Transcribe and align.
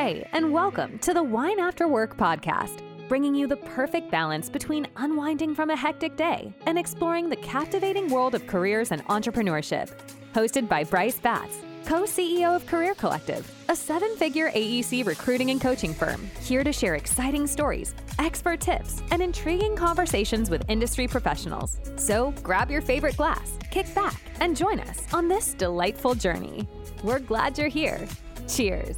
Hey, 0.00 0.28
and 0.30 0.52
welcome 0.52 0.96
to 1.00 1.12
the 1.12 1.24
Wine 1.24 1.58
After 1.58 1.88
Work 1.88 2.16
podcast, 2.16 2.82
bringing 3.08 3.34
you 3.34 3.48
the 3.48 3.56
perfect 3.56 4.12
balance 4.12 4.48
between 4.48 4.86
unwinding 4.94 5.56
from 5.56 5.70
a 5.70 5.76
hectic 5.76 6.14
day 6.14 6.54
and 6.66 6.78
exploring 6.78 7.28
the 7.28 7.34
captivating 7.34 8.08
world 8.08 8.36
of 8.36 8.46
careers 8.46 8.92
and 8.92 9.04
entrepreneurship. 9.06 9.90
Hosted 10.34 10.68
by 10.68 10.84
Bryce 10.84 11.18
Batts, 11.18 11.56
co 11.84 12.02
CEO 12.02 12.54
of 12.54 12.64
Career 12.64 12.94
Collective, 12.94 13.52
a 13.68 13.74
seven 13.74 14.14
figure 14.16 14.52
AEC 14.52 15.04
recruiting 15.04 15.50
and 15.50 15.60
coaching 15.60 15.92
firm, 15.92 16.30
here 16.42 16.62
to 16.62 16.72
share 16.72 16.94
exciting 16.94 17.48
stories, 17.48 17.92
expert 18.20 18.60
tips, 18.60 19.02
and 19.10 19.20
intriguing 19.20 19.74
conversations 19.74 20.48
with 20.48 20.62
industry 20.70 21.08
professionals. 21.08 21.80
So 21.96 22.32
grab 22.44 22.70
your 22.70 22.82
favorite 22.82 23.16
glass, 23.16 23.58
kick 23.72 23.92
back, 23.96 24.22
and 24.38 24.56
join 24.56 24.78
us 24.78 25.12
on 25.12 25.26
this 25.26 25.54
delightful 25.54 26.14
journey. 26.14 26.68
We're 27.02 27.18
glad 27.18 27.58
you're 27.58 27.66
here. 27.66 28.06
Cheers. 28.46 28.96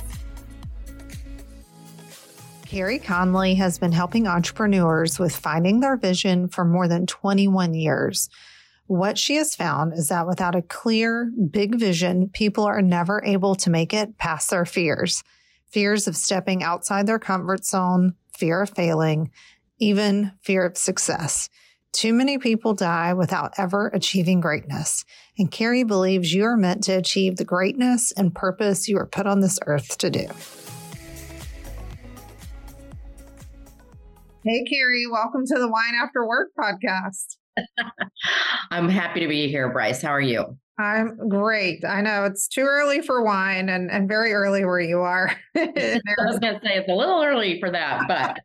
Carey 2.71 3.01
Conley 3.01 3.57
has 3.57 3.81
been 3.81 3.91
helping 3.91 4.29
entrepreneurs 4.29 5.19
with 5.19 5.35
finding 5.35 5.81
their 5.81 5.97
vision 5.97 6.47
for 6.47 6.65
more 6.65 6.87
than 6.87 7.05
21 7.05 7.75
years. 7.75 8.31
What 8.87 9.19
she 9.19 9.35
has 9.35 9.57
found 9.57 9.93
is 9.93 10.07
that 10.07 10.29
without 10.29 10.55
a 10.55 10.63
clear, 10.63 11.33
big 11.51 11.75
vision, 11.75 12.29
people 12.29 12.63
are 12.63 12.81
never 12.81 13.25
able 13.25 13.57
to 13.57 13.71
make 13.71 13.93
it 13.93 14.19
past 14.19 14.51
their 14.51 14.65
fears. 14.65 15.25
Fears 15.67 16.07
of 16.07 16.17
stepping 16.17 16.63
outside 16.63 17.09
their 17.09 17.19
comfort 17.19 17.65
zone, 17.65 18.15
fear 18.39 18.63
of 18.63 18.71
failing, 18.71 19.33
even 19.81 20.31
fear 20.41 20.65
of 20.65 20.77
success. 20.77 21.49
Too 21.91 22.13
many 22.13 22.39
people 22.39 22.75
die 22.75 23.15
without 23.15 23.53
ever 23.59 23.89
achieving 23.89 24.39
greatness. 24.39 25.05
And 25.37 25.51
Carrie 25.51 25.83
believes 25.83 26.33
you 26.33 26.45
are 26.45 26.57
meant 26.57 26.85
to 26.85 26.93
achieve 26.93 27.35
the 27.35 27.45
greatness 27.45 28.13
and 28.13 28.33
purpose 28.33 28.89
you 28.89 28.97
are 28.97 29.07
put 29.07 29.27
on 29.27 29.41
this 29.41 29.59
earth 29.67 29.99
to 29.99 30.09
do. 30.09 30.29
Hey, 34.43 34.65
Carey, 34.65 35.05
welcome 35.07 35.45
to 35.45 35.59
the 35.59 35.69
Wine 35.69 35.93
After 36.03 36.27
Work 36.27 36.49
podcast. 36.59 37.37
I'm 38.71 38.89
happy 38.89 39.21
to 39.21 39.29
be 39.29 39.49
here, 39.49 39.71
Bryce. 39.71 40.01
How 40.01 40.13
are 40.13 40.21
you? 40.21 40.57
I'm 40.79 41.29
great. 41.29 41.85
I 41.85 42.01
know 42.01 42.25
it's 42.25 42.49
too 42.49 42.63
early 42.63 43.03
for 43.03 43.23
wine 43.23 43.69
and, 43.69 43.91
and 43.91 44.09
very 44.09 44.33
early 44.33 44.65
where 44.65 44.81
you 44.81 45.01
are. 45.01 45.31
I 45.55 45.69
was 46.21 46.39
going 46.39 46.55
to 46.55 46.61
say 46.65 46.77
it's 46.77 46.89
a 46.89 46.95
little 46.95 47.23
early 47.23 47.61
for 47.61 47.71
that, 47.71 48.09
but 48.09 48.39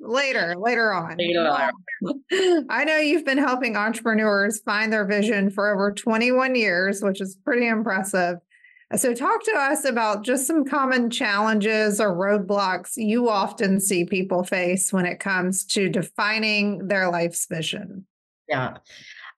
later, 0.00 0.54
later 0.58 0.94
on. 0.94 1.18
Later 1.18 1.46
on. 1.46 2.64
I 2.70 2.84
know 2.84 2.96
you've 2.96 3.26
been 3.26 3.36
helping 3.36 3.76
entrepreneurs 3.76 4.62
find 4.64 4.90
their 4.90 5.04
vision 5.04 5.50
for 5.50 5.70
over 5.70 5.92
21 5.92 6.54
years, 6.54 7.02
which 7.02 7.20
is 7.20 7.36
pretty 7.44 7.68
impressive. 7.68 8.38
So, 8.94 9.12
talk 9.14 9.42
to 9.44 9.52
us 9.52 9.84
about 9.84 10.22
just 10.22 10.46
some 10.46 10.64
common 10.64 11.10
challenges 11.10 12.00
or 12.00 12.14
roadblocks 12.14 12.92
you 12.96 13.28
often 13.28 13.80
see 13.80 14.04
people 14.04 14.44
face 14.44 14.92
when 14.92 15.06
it 15.06 15.18
comes 15.18 15.64
to 15.66 15.88
defining 15.88 16.86
their 16.86 17.10
life's 17.10 17.46
vision. 17.46 18.06
Yeah. 18.48 18.76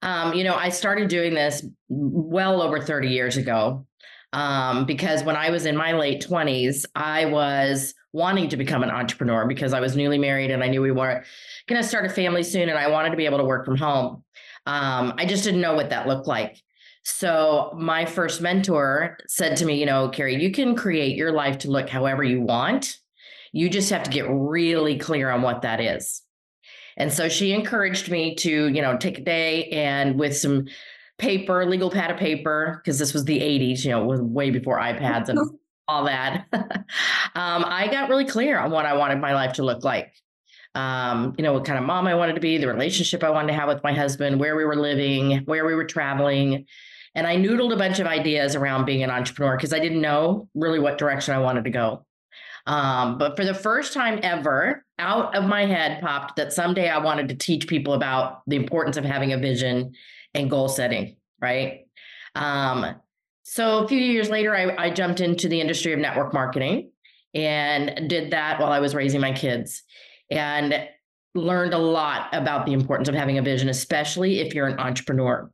Um, 0.03 0.35
you 0.35 0.45
know, 0.45 0.55
I 0.55 0.69
started 0.69 1.09
doing 1.09 1.33
this 1.33 1.65
well 1.89 2.61
over 2.61 2.81
30 2.81 3.09
years 3.09 3.39
ago 3.39 3.87
um, 4.35 4.85
because 4.85 5.25
when 5.25 5.37
I 5.37 5.51
was 5.51 5.65
in 5.65 5.77
my 5.77 5.93
late 5.93 6.25
20s, 6.29 6.85
I 6.95 7.25
was 7.25 7.95
wanting 8.13 8.49
to 8.51 8.57
become 8.57 8.83
an 8.83 8.91
entrepreneur 8.91 9.47
because 9.47 9.73
I 9.73 9.81
was 9.81 9.97
newly 9.97 10.19
married 10.19 10.51
and 10.51 10.63
I 10.63 10.69
knew 10.69 10.83
we 10.83 10.93
weren't 10.93 11.25
going 11.67 11.81
to 11.81 11.89
start 11.89 12.05
a 12.05 12.11
family 12.11 12.43
soon 12.43 12.69
and 12.69 12.79
I 12.79 12.89
wanted 12.89 13.11
to 13.11 13.17
be 13.17 13.25
able 13.25 13.39
to 13.39 13.45
work 13.45 13.65
from 13.65 13.77
home. 13.77 14.25
Um, 14.67 15.15
I 15.17 15.25
just 15.25 15.45
didn't 15.45 15.63
know 15.63 15.75
what 15.75 15.91
that 15.91 16.07
looked 16.07 16.27
like. 16.27 16.63
So 17.11 17.73
my 17.75 18.05
first 18.05 18.43
mentor 18.43 19.17
said 19.29 19.57
to 19.57 19.65
me, 19.65 19.81
you 19.81 19.87
know, 19.87 20.11
Carey, 20.11 20.41
you 20.41 20.53
can 20.53 20.77
create 20.77 21.17
your 21.17 21.33
life 21.33 21.57
to 21.59 21.71
look 21.71 21.89
however 21.89 22.23
you 22.23 22.43
want. 22.43 22.99
You 23.51 23.71
just 23.71 23.89
have 23.89 24.03
to 24.03 24.11
get 24.11 24.27
really 24.29 24.99
clear 24.99 25.31
on 25.31 25.41
what 25.41 25.63
that 25.63 25.81
is. 25.81 26.23
And 26.99 27.11
so 27.11 27.31
she 27.31 27.53
encouraged 27.53 28.11
me 28.11 28.35
to, 28.37 28.69
you 28.69 28.83
know, 28.83 28.99
take 28.99 29.19
a 29.19 29.23
day 29.23 29.71
and 29.71 30.19
with 30.19 30.37
some 30.37 30.67
paper, 31.17 31.65
legal 31.65 31.91
pad 31.91 32.11
of 32.11 32.19
paper, 32.19 32.83
because 32.85 32.99
this 32.99 33.15
was 33.15 33.25
the 33.25 33.41
80s, 33.41 33.85
you 33.85 33.91
know, 33.91 34.05
was 34.05 34.21
way 34.21 34.51
before 34.51 34.79
iPads 34.79 35.31
and 35.31 35.39
all 35.89 36.05
that. 36.05 36.45
um, 36.53 36.85
I 37.35 37.89
got 37.91 38.11
really 38.11 38.27
clear 38.27 38.59
on 38.59 38.71
what 38.71 38.85
I 38.85 38.95
wanted 38.95 39.19
my 39.19 39.33
life 39.33 39.55
to 39.55 39.63
look 39.63 39.83
like. 39.83 40.13
Um, 40.75 41.35
you 41.39 41.43
know, 41.43 41.55
what 41.55 41.65
kind 41.65 41.79
of 41.79 41.87
mom 41.87 42.07
I 42.07 42.15
wanted 42.15 42.35
to 42.35 42.41
be, 42.41 42.59
the 42.59 42.69
relationship 42.69 43.25
I 43.25 43.31
wanted 43.31 43.49
to 43.49 43.55
have 43.55 43.69
with 43.69 43.83
my 43.83 43.95
husband, 43.95 44.39
where 44.39 44.57
we 44.57 44.67
were 44.67 44.77
living, 44.77 45.39
where 45.47 45.65
we 45.65 45.75
were 45.75 45.87
traveling, 45.87 46.67
and 47.15 47.27
I 47.27 47.37
noodled 47.37 47.73
a 47.73 47.77
bunch 47.77 47.99
of 47.99 48.07
ideas 48.07 48.55
around 48.55 48.85
being 48.85 49.03
an 49.03 49.11
entrepreneur 49.11 49.57
because 49.57 49.73
I 49.73 49.79
didn't 49.79 50.01
know 50.01 50.49
really 50.55 50.79
what 50.79 50.99
direction 50.99 51.35
I 51.35 51.39
wanted 51.39 51.65
to 51.65 51.71
go. 51.71 52.05
Um, 52.67 53.17
but 53.17 53.37
for 53.37 53.45
the 53.45 53.55
first 53.55 53.95
time 53.95 54.21
ever, 54.23 54.85
out 54.99 55.35
of 55.35 55.45
my 55.45 55.65
head 55.65 56.03
popped 56.03 56.37
that 56.37 56.53
someday 56.53 56.89
I 56.89 56.99
wanted 56.99 57.29
to 57.29 57.35
teach 57.35 57.67
people 57.67 57.95
about 57.95 58.43
the 58.47 58.57
importance 58.57 58.97
of 58.97 59.05
having 59.05 59.33
a 59.33 59.39
vision 59.39 59.95
and 60.35 60.51
goal 60.51 60.69
setting, 60.69 61.17
right? 61.41 61.87
Um, 62.35 62.95
so 63.43 63.85
a 63.85 63.89
few 63.89 63.99
years 63.99 64.29
later, 64.29 64.55
I, 64.55 64.77
I 64.77 64.91
jumped 64.91 65.21
into 65.21 65.49
the 65.49 65.61
industry 65.61 65.95
of 65.95 65.99
network 65.99 66.35
marketing 66.35 66.91
and 67.35 68.09
did 68.09 68.33
that 68.33 68.61
while 68.61 68.73
I 68.73 68.81
was 68.81 68.95
raising 68.95 69.23
my 69.23 69.33
kids 69.33 69.83
and 70.31 70.87
learned 71.35 71.73
a 71.73 71.79
lot 71.79 72.29
about 72.33 72.67
the 72.67 72.75
importance 72.75 73.09
of 73.09 73.15
having 73.15 73.39
a 73.39 73.43
vision, 73.43 73.71
especially 73.71 74.41
if 74.41 74.55
you're 74.55 74.67
an 74.67 74.79
entrepreneur. 74.79 75.51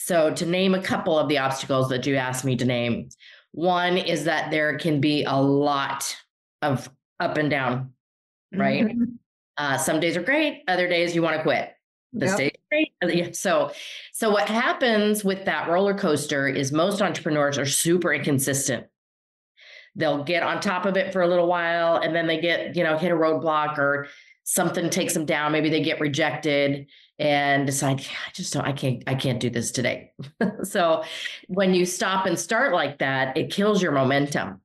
So, 0.00 0.32
to 0.32 0.46
name 0.46 0.76
a 0.76 0.80
couple 0.80 1.18
of 1.18 1.28
the 1.28 1.38
obstacles 1.38 1.88
that 1.88 2.06
you 2.06 2.14
asked 2.14 2.44
me 2.44 2.54
to 2.54 2.64
name, 2.64 3.08
one 3.50 3.98
is 3.98 4.24
that 4.24 4.52
there 4.52 4.78
can 4.78 5.00
be 5.00 5.24
a 5.24 5.34
lot 5.34 6.16
of 6.62 6.88
up 7.18 7.36
and 7.36 7.50
down, 7.50 7.94
right? 8.54 8.84
Mm-hmm. 8.84 9.04
Uh, 9.56 9.76
some 9.76 9.98
days 9.98 10.16
are 10.16 10.22
great, 10.22 10.62
other 10.68 10.88
days 10.88 11.16
you 11.16 11.22
want 11.22 11.36
to 11.36 11.42
quit. 11.42 11.72
This 12.12 12.30
yep. 12.38 12.54
day 12.70 12.90
great. 13.02 13.34
So, 13.36 13.72
so 14.12 14.30
what 14.30 14.48
happens 14.48 15.24
with 15.24 15.44
that 15.46 15.68
roller 15.68 15.94
coaster 15.94 16.46
is 16.46 16.70
most 16.70 17.02
entrepreneurs 17.02 17.58
are 17.58 17.66
super 17.66 18.14
inconsistent. 18.14 18.86
They'll 19.96 20.22
get 20.22 20.44
on 20.44 20.60
top 20.60 20.86
of 20.86 20.96
it 20.96 21.12
for 21.12 21.22
a 21.22 21.26
little 21.26 21.48
while, 21.48 21.96
and 21.96 22.14
then 22.14 22.28
they 22.28 22.40
get 22.40 22.76
you 22.76 22.84
know 22.84 22.96
hit 22.96 23.10
a 23.10 23.16
roadblock 23.16 23.78
or 23.78 24.06
something 24.48 24.88
takes 24.88 25.12
them 25.12 25.26
down. 25.26 25.52
Maybe 25.52 25.68
they 25.68 25.82
get 25.82 26.00
rejected 26.00 26.86
and 27.18 27.66
decide, 27.66 28.00
I 28.00 28.30
just 28.32 28.54
don't, 28.54 28.64
I 28.64 28.72
can't, 28.72 29.02
I 29.06 29.14
can't 29.14 29.40
do 29.40 29.50
this 29.50 29.70
today. 29.70 30.12
so 30.62 31.04
when 31.48 31.74
you 31.74 31.84
stop 31.84 32.24
and 32.24 32.38
start 32.38 32.72
like 32.72 32.98
that, 33.00 33.36
it 33.36 33.50
kills 33.50 33.82
your 33.82 33.92
momentum. 33.92 34.62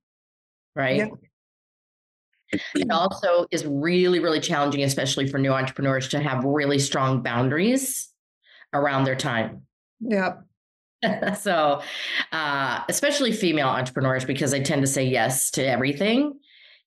Right. 0.74 1.00
Yeah. 1.00 2.60
It 2.76 2.92
also 2.92 3.46
is 3.52 3.66
really, 3.66 4.22
really 4.22 4.40
challenging, 4.40 4.84
especially 4.84 5.28
for 5.28 5.38
new 5.38 5.52
entrepreneurs, 5.52 6.08
to 6.10 6.22
have 6.22 6.46
really 6.46 6.80
strong 6.80 7.22
boundaries 7.22 8.10
around 8.72 9.04
their 9.04 9.18
time. 9.18 9.64
Yep. 10.00 10.46
so, 11.42 11.82
uh, 12.32 12.84
especially 12.88 13.34
female 13.34 13.68
entrepreneurs, 13.68 14.24
because 14.24 14.54
I 14.54 14.62
tend 14.62 14.82
to 14.82 14.88
say 14.88 15.04
yes 15.04 15.52
to 15.52 15.68
everything. 15.68 16.40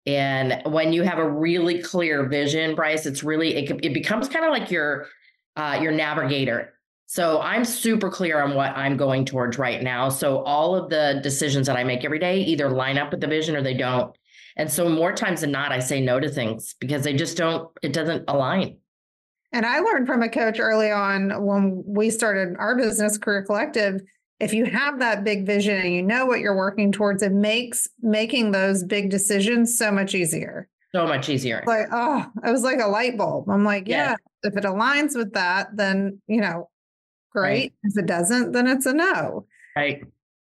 And 0.07 0.63
when 0.67 0.93
you 0.93 1.03
have 1.03 1.19
a 1.19 1.29
really 1.29 1.83
clear 1.83 2.29
vision, 2.29 2.75
Bryce, 2.75 3.07
it's 3.07 3.25
really 3.25 3.57
it, 3.57 3.85
it 3.85 3.95
becomes 3.95 4.29
kind 4.29 4.45
of 4.45 4.53
like 4.53 4.71
your 4.71 5.09
uh, 5.57 5.79
your 5.81 5.93
navigator. 5.93 6.75
So 7.07 7.41
I'm 7.41 7.65
super 7.65 8.11
clear 8.11 8.43
on 8.43 8.55
what 8.55 8.77
I'm 8.77 8.97
going 8.97 9.25
towards 9.25 9.59
right 9.59 9.83
now. 9.83 10.09
So 10.09 10.43
all 10.43 10.75
of 10.75 10.91
the 10.91 11.21
decisions 11.23 11.69
that 11.69 11.77
I 11.77 11.85
make 11.85 12.05
every 12.05 12.19
day 12.19 12.41
either 12.41 12.69
line 12.69 12.99
up 12.99 13.13
with 13.13 13.21
the 13.21 13.29
vision 13.29 13.55
or 13.55 13.63
they 13.63 13.75
don't. 13.75 14.17
And 14.57 14.71
so 14.71 14.89
more 14.89 15.13
times 15.13 15.43
than 15.43 15.53
not, 15.53 15.71
I 15.71 15.79
say 15.79 16.01
no 16.01 16.19
to 16.19 16.29
things 16.29 16.75
because 16.81 17.05
they 17.05 17.15
just 17.15 17.37
don't. 17.37 17.71
It 17.83 17.93
doesn't 17.93 18.25
align. 18.27 18.79
And 19.53 19.65
I 19.65 19.79
learned 19.79 20.07
from 20.07 20.23
a 20.23 20.29
coach 20.29 20.59
early 20.59 20.91
on 20.91 21.45
when 21.45 21.85
we 21.87 22.11
started 22.11 22.57
our 22.59 22.77
business, 22.77 23.19
Career 23.19 23.45
Collective 23.45 24.01
if 24.39 24.53
you 24.53 24.67
have 24.67 24.99
that 24.99 25.25
big 25.25 25.47
vision 25.47 25.77
and 25.77 25.95
you 25.95 26.03
know 26.03 26.27
what 26.27 26.41
you're 26.41 26.57
working 26.57 26.93
towards, 26.93 27.23
it 27.23 27.33
makes 27.33 27.89
making 28.03 28.53
those 28.53 28.85
big 28.85 29.11
decisions 29.11 29.79
so 29.79 29.91
much 29.91 30.15
easier. 30.15 30.69
So 30.95 31.07
much 31.07 31.29
easier. 31.29 31.63
Like, 31.67 31.89
oh, 31.93 32.27
it 32.45 32.51
was 32.51 32.63
like 32.63 32.81
a 32.81 32.87
light 32.87 33.19
bulb. 33.19 33.49
I'm 33.49 33.65
like, 33.65 33.89
yeah, 33.89 34.11
yeah 34.11 34.17
if 34.43 34.57
it 34.57 34.65
aligns 34.65 35.17
with 35.17 35.33
that, 35.35 35.69
then, 35.75 36.21
you 36.27 36.41
know, 36.41 36.71
great. 37.33 37.51
Right. 37.51 37.73
If 37.83 37.99
it 37.99 38.07
doesn't, 38.07 38.53
then 38.53 38.67
it's 38.67 38.87
a 38.87 38.93
no. 38.93 39.47
Right. 39.77 40.03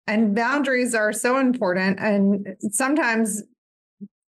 And 0.07 0.35
boundaries 0.35 0.93
are 0.95 1.13
so 1.13 1.37
important. 1.37 1.99
And 1.99 2.55
sometimes 2.71 3.43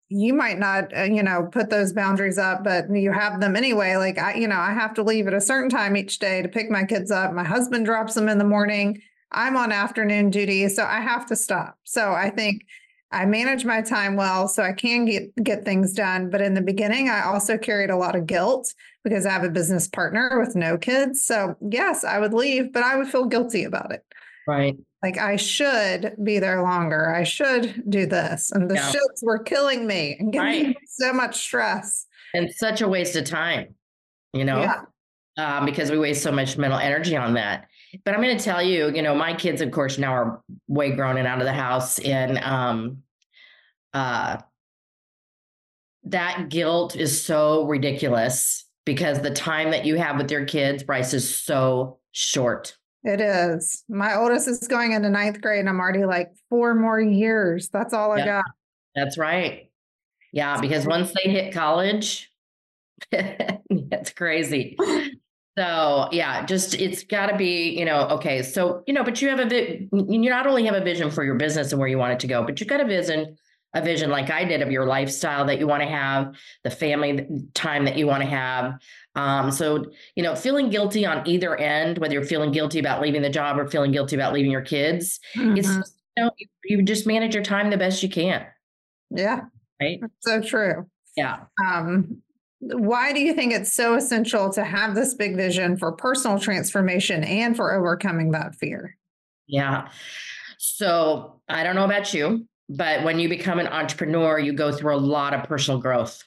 you 0.08 0.32
might 0.32 0.58
not, 0.58 0.96
uh, 0.96 1.02
you 1.02 1.22
know, 1.22 1.48
put 1.52 1.70
those 1.70 1.92
boundaries 1.92 2.38
up, 2.38 2.64
but 2.64 2.86
you 2.90 3.12
have 3.12 3.40
them 3.40 3.54
anyway. 3.54 3.96
Like 3.96 4.18
I, 4.18 4.34
you 4.34 4.48
know, 4.48 4.56
I 4.56 4.72
have 4.72 4.94
to 4.94 5.02
leave 5.02 5.26
at 5.28 5.34
a 5.34 5.40
certain 5.40 5.68
time 5.68 5.96
each 5.96 6.18
day 6.18 6.42
to 6.42 6.48
pick 6.48 6.70
my 6.70 6.84
kids 6.84 7.10
up. 7.10 7.32
My 7.32 7.44
husband 7.44 7.84
drops 7.84 8.14
them 8.14 8.28
in 8.28 8.38
the 8.38 8.44
morning. 8.44 9.00
I'm 9.32 9.56
on 9.56 9.72
afternoon 9.72 10.30
duty, 10.30 10.68
so 10.68 10.84
I 10.84 11.00
have 11.00 11.26
to 11.26 11.36
stop. 11.36 11.78
So 11.84 12.12
I 12.12 12.30
think 12.30 12.62
I 13.10 13.24
manage 13.26 13.64
my 13.64 13.80
time 13.82 14.16
well 14.16 14.48
so 14.48 14.62
I 14.62 14.72
can 14.72 15.04
get 15.06 15.34
get 15.42 15.64
things 15.64 15.92
done, 15.92 16.30
but 16.30 16.40
in 16.42 16.54
the 16.54 16.60
beginning 16.60 17.08
I 17.08 17.22
also 17.22 17.56
carried 17.58 17.90
a 17.90 17.96
lot 17.96 18.16
of 18.16 18.26
guilt 18.26 18.72
because 19.04 19.24
I 19.26 19.30
have 19.32 19.44
a 19.44 19.50
business 19.50 19.88
partner 19.88 20.38
with 20.38 20.54
no 20.56 20.76
kids. 20.76 21.24
So, 21.24 21.54
yes, 21.70 22.04
I 22.04 22.18
would 22.18 22.34
leave, 22.34 22.72
but 22.72 22.82
I 22.82 22.96
would 22.96 23.08
feel 23.08 23.24
guilty 23.24 23.64
about 23.64 23.92
it. 23.92 24.04
Right. 24.46 24.76
Like 25.02 25.16
I 25.18 25.36
should 25.36 26.16
be 26.22 26.38
there 26.38 26.62
longer. 26.62 27.14
I 27.14 27.22
should 27.22 27.82
do 27.88 28.04
this. 28.06 28.50
And 28.50 28.68
the 28.70 28.74
Yeah. 28.74 28.90
shoulds 28.90 29.22
were 29.22 29.38
killing 29.38 29.86
me 29.86 30.16
and 30.18 30.32
giving 30.32 30.68
me 30.70 30.76
so 30.86 31.12
much 31.12 31.36
stress. 31.38 32.06
And 32.34 32.50
such 32.52 32.80
a 32.82 32.88
waste 32.88 33.14
of 33.16 33.24
time, 33.24 33.74
you 34.32 34.44
know, 34.44 34.60
Yeah. 34.60 34.80
um, 35.38 35.64
because 35.64 35.90
we 35.90 35.98
waste 35.98 36.22
so 36.22 36.32
much 36.32 36.58
mental 36.58 36.78
energy 36.78 37.16
on 37.16 37.34
that. 37.34 37.68
But 38.04 38.14
I'm 38.14 38.22
going 38.22 38.36
to 38.36 38.42
tell 38.42 38.62
you, 38.62 38.90
you 38.94 39.02
know, 39.02 39.14
my 39.14 39.34
kids, 39.34 39.60
of 39.60 39.70
course, 39.70 39.98
now 39.98 40.12
are 40.12 40.42
way 40.66 40.90
grown 40.92 41.16
and 41.16 41.26
out 41.26 41.38
of 41.38 41.44
the 41.44 41.52
house. 41.52 41.98
And 41.98 42.38
um, 42.38 43.02
uh, 43.94 44.38
that 46.04 46.48
guilt 46.48 46.96
is 46.96 47.24
so 47.24 47.64
ridiculous 47.64 48.66
because 48.84 49.20
the 49.20 49.30
time 49.30 49.70
that 49.70 49.84
you 49.84 49.96
have 49.96 50.16
with 50.16 50.30
your 50.30 50.44
kids, 50.44 50.82
Bryce, 50.82 51.14
is 51.14 51.42
so 51.42 51.98
short. 52.12 52.76
It 53.04 53.20
is. 53.20 53.84
My 53.88 54.16
oldest 54.16 54.48
is 54.48 54.66
going 54.66 54.92
into 54.92 55.08
ninth 55.08 55.40
grade 55.40 55.60
and 55.60 55.68
I'm 55.68 55.78
already 55.78 56.04
like 56.04 56.32
four 56.50 56.74
more 56.74 57.00
years. 57.00 57.68
That's 57.72 57.94
all 57.94 58.12
I 58.12 58.24
got. 58.24 58.44
That's 58.94 59.16
right. 59.16 59.70
Yeah, 60.32 60.60
because 60.60 60.86
once 60.86 61.12
they 61.12 61.30
hit 61.30 61.54
college, 61.54 62.30
it's 63.12 64.12
crazy. 64.12 64.76
So 65.58 66.08
yeah, 66.12 66.46
just 66.46 66.74
it's 66.74 67.02
got 67.02 67.26
to 67.26 67.36
be 67.36 67.70
you 67.76 67.84
know 67.84 68.06
okay. 68.10 68.42
So 68.44 68.84
you 68.86 68.94
know, 68.94 69.02
but 69.02 69.20
you 69.20 69.28
have 69.28 69.40
a 69.40 69.44
vi- 69.48 69.88
you 69.92 70.30
not 70.30 70.46
only 70.46 70.64
have 70.66 70.74
a 70.76 70.84
vision 70.84 71.10
for 71.10 71.24
your 71.24 71.34
business 71.34 71.72
and 71.72 71.80
where 71.80 71.88
you 71.88 71.98
want 71.98 72.12
it 72.12 72.20
to 72.20 72.28
go, 72.28 72.44
but 72.44 72.60
you've 72.60 72.68
got 72.68 72.80
a 72.80 72.84
vision 72.84 73.36
a 73.74 73.82
vision 73.82 74.08
like 74.08 74.30
I 74.30 74.44
did 74.44 74.62
of 74.62 74.70
your 74.70 74.86
lifestyle 74.86 75.44
that 75.46 75.58
you 75.58 75.66
want 75.66 75.82
to 75.82 75.88
have, 75.88 76.34
the 76.64 76.70
family 76.70 77.26
time 77.54 77.84
that 77.84 77.98
you 77.98 78.06
want 78.06 78.22
to 78.22 78.28
have. 78.28 78.74
Um, 79.16 79.50
so 79.50 79.84
you 80.14 80.22
know, 80.22 80.36
feeling 80.36 80.70
guilty 80.70 81.04
on 81.04 81.26
either 81.26 81.56
end, 81.56 81.98
whether 81.98 82.14
you're 82.14 82.24
feeling 82.24 82.52
guilty 82.52 82.78
about 82.78 83.02
leaving 83.02 83.20
the 83.22 83.28
job 83.28 83.58
or 83.58 83.66
feeling 83.68 83.90
guilty 83.90 84.14
about 84.14 84.32
leaving 84.32 84.52
your 84.52 84.62
kids, 84.62 85.18
it's 85.34 85.68
Mhm. 85.68 85.76
just, 85.80 85.94
you 86.16 86.22
know 86.24 86.30
you, 86.38 86.46
you 86.66 86.82
just 86.82 87.04
manage 87.04 87.34
your 87.34 87.42
time 87.44 87.68
the 87.70 87.76
best 87.76 88.00
you 88.02 88.08
can, 88.08 88.46
Yeah. 89.10 89.40
right? 89.82 90.00
So 90.20 90.40
true. 90.40 90.86
Yeah. 91.16 91.40
Um, 91.66 92.22
why 92.60 93.12
do 93.12 93.20
you 93.20 93.34
think 93.34 93.52
it's 93.52 93.72
so 93.72 93.94
essential 93.94 94.50
to 94.52 94.64
have 94.64 94.94
this 94.94 95.14
big 95.14 95.36
vision 95.36 95.76
for 95.76 95.92
personal 95.92 96.38
transformation 96.38 97.24
and 97.24 97.56
for 97.56 97.72
overcoming 97.72 98.32
that 98.32 98.54
fear? 98.54 98.96
Yeah. 99.46 99.88
So 100.58 101.40
I 101.48 101.62
don't 101.62 101.76
know 101.76 101.84
about 101.84 102.12
you, 102.12 102.46
but 102.68 103.04
when 103.04 103.18
you 103.18 103.28
become 103.28 103.58
an 103.58 103.68
entrepreneur, 103.68 104.38
you 104.38 104.52
go 104.52 104.72
through 104.72 104.96
a 104.96 104.98
lot 104.98 105.34
of 105.34 105.44
personal 105.44 105.80
growth. 105.80 106.22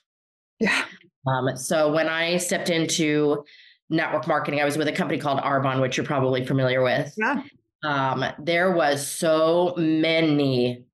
Yeah. 0.59 0.83
Um, 1.27 1.55
so 1.57 1.91
when 1.91 2.07
I 2.07 2.37
stepped 2.37 2.69
into 2.69 3.43
network 3.89 4.27
marketing, 4.27 4.61
I 4.61 4.65
was 4.65 4.77
with 4.77 4.87
a 4.87 4.91
company 4.91 5.19
called 5.19 5.39
Arbonne, 5.39 5.81
which 5.81 5.97
you're 5.97 6.05
probably 6.05 6.45
familiar 6.45 6.81
with. 6.81 7.13
Yeah. 7.17 7.43
Um, 7.83 8.23
there 8.39 8.71
was 8.71 9.05
so 9.05 9.73
many 9.77 10.85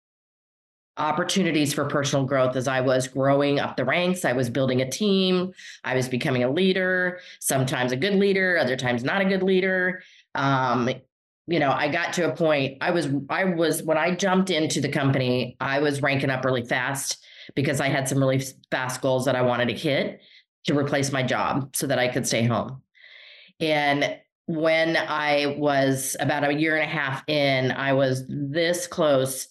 opportunities 0.97 1.73
for 1.73 1.85
personal 1.85 2.25
growth 2.25 2.55
as 2.55 2.67
I 2.67 2.81
was 2.81 3.07
growing 3.07 3.59
up 3.59 3.77
the 3.77 3.85
ranks. 3.85 4.25
I 4.25 4.33
was 4.33 4.49
building 4.49 4.81
a 4.81 4.89
team. 4.89 5.51
I 5.83 5.95
was 5.95 6.09
becoming 6.09 6.43
a 6.43 6.51
leader, 6.51 7.19
sometimes 7.39 7.91
a 7.91 7.95
good 7.95 8.15
leader, 8.15 8.57
other 8.57 8.75
times 8.75 9.03
not 9.03 9.21
a 9.21 9.25
good 9.25 9.43
leader. 9.43 10.01
Um, 10.35 10.89
you 11.47 11.59
know, 11.59 11.71
I 11.71 11.87
got 11.87 12.13
to 12.13 12.31
a 12.31 12.35
point, 12.35 12.77
I 12.81 12.91
was, 12.91 13.07
I 13.29 13.45
was, 13.45 13.81
when 13.81 13.97
I 13.97 14.15
jumped 14.15 14.49
into 14.49 14.81
the 14.81 14.89
company, 14.89 15.55
I 15.61 15.79
was 15.79 16.01
ranking 16.01 16.29
up 16.29 16.43
really 16.43 16.65
fast 16.65 17.23
because 17.55 17.79
I 17.79 17.87
had 17.87 18.09
some 18.09 18.19
really 18.19 18.43
fast 18.69 19.01
goals 19.01 19.25
that 19.25 19.35
I 19.35 19.41
wanted 19.43 19.69
to 19.69 19.73
hit 19.73 20.19
to 20.65 20.77
replace 20.77 21.11
my 21.11 21.23
job 21.23 21.73
so 21.75 21.87
that 21.87 21.99
I 21.99 22.09
could 22.09 22.27
stay 22.27 22.43
home. 22.43 22.81
And 23.61 24.17
when 24.47 24.97
I 24.97 25.55
was 25.57 26.17
about 26.19 26.43
a 26.43 26.53
year 26.53 26.75
and 26.75 26.83
a 26.83 26.93
half 26.93 27.23
in, 27.27 27.71
I 27.71 27.93
was 27.93 28.25
this 28.27 28.87
close 28.87 29.47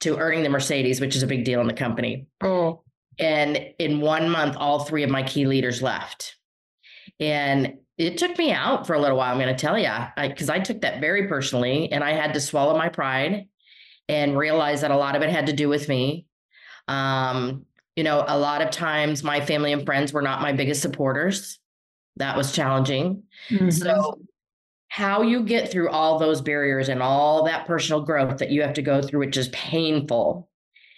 to 0.00 0.16
earning 0.16 0.42
the 0.42 0.48
Mercedes, 0.48 1.00
which 1.00 1.16
is 1.16 1.22
a 1.22 1.26
big 1.26 1.44
deal 1.44 1.60
in 1.60 1.66
the 1.66 1.74
company. 1.74 2.26
Oh, 2.42 2.82
And 3.18 3.58
in 3.78 4.00
one 4.00 4.30
month, 4.30 4.56
all 4.58 4.80
three 4.80 5.02
of 5.02 5.10
my 5.10 5.22
key 5.22 5.46
leaders 5.46 5.82
left. 5.82 6.36
And 7.18 7.74
it 7.98 8.16
took 8.16 8.38
me 8.38 8.50
out 8.50 8.86
for 8.86 8.94
a 8.94 8.98
little 9.00 9.18
while, 9.18 9.32
I'm 9.32 9.38
going 9.38 9.54
to 9.54 9.60
tell 9.60 9.78
you, 9.78 9.92
because 10.16 10.48
I, 10.48 10.58
took 10.58 10.80
that 10.80 11.00
very 11.00 11.28
personally 11.28 11.92
and 11.92 12.02
I 12.02 12.12
had 12.12 12.32
to 12.32 12.40
swallow 12.40 12.76
my 12.76 12.88
pride 12.88 13.46
and 14.08 14.38
realize 14.38 14.80
that 14.80 14.90
a 14.90 14.96
lot 14.96 15.16
of 15.16 15.22
it 15.22 15.28
had 15.28 15.46
to 15.46 15.52
do 15.52 15.68
with 15.68 15.88
me. 15.88 16.26
Um, 16.88 17.66
you 17.94 18.02
know, 18.02 18.24
a 18.26 18.38
lot 18.38 18.62
of 18.62 18.70
times 18.70 19.22
my 19.22 19.44
family 19.44 19.72
and 19.72 19.84
friends 19.84 20.12
were 20.12 20.22
not 20.22 20.40
my 20.40 20.52
biggest 20.52 20.80
supporters. 20.80 21.58
That 22.16 22.36
was 22.36 22.52
challenging. 22.52 23.24
mhm. 23.50 23.72
So, 23.72 24.18
how 24.90 25.22
you 25.22 25.44
get 25.44 25.70
through 25.70 25.88
all 25.88 26.18
those 26.18 26.40
barriers 26.40 26.88
and 26.88 27.00
all 27.00 27.44
that 27.44 27.64
personal 27.64 28.02
growth 28.02 28.38
that 28.38 28.50
you 28.50 28.60
have 28.60 28.74
to 28.74 28.82
go 28.82 29.00
through, 29.00 29.20
which 29.20 29.36
is 29.36 29.48
painful, 29.50 30.50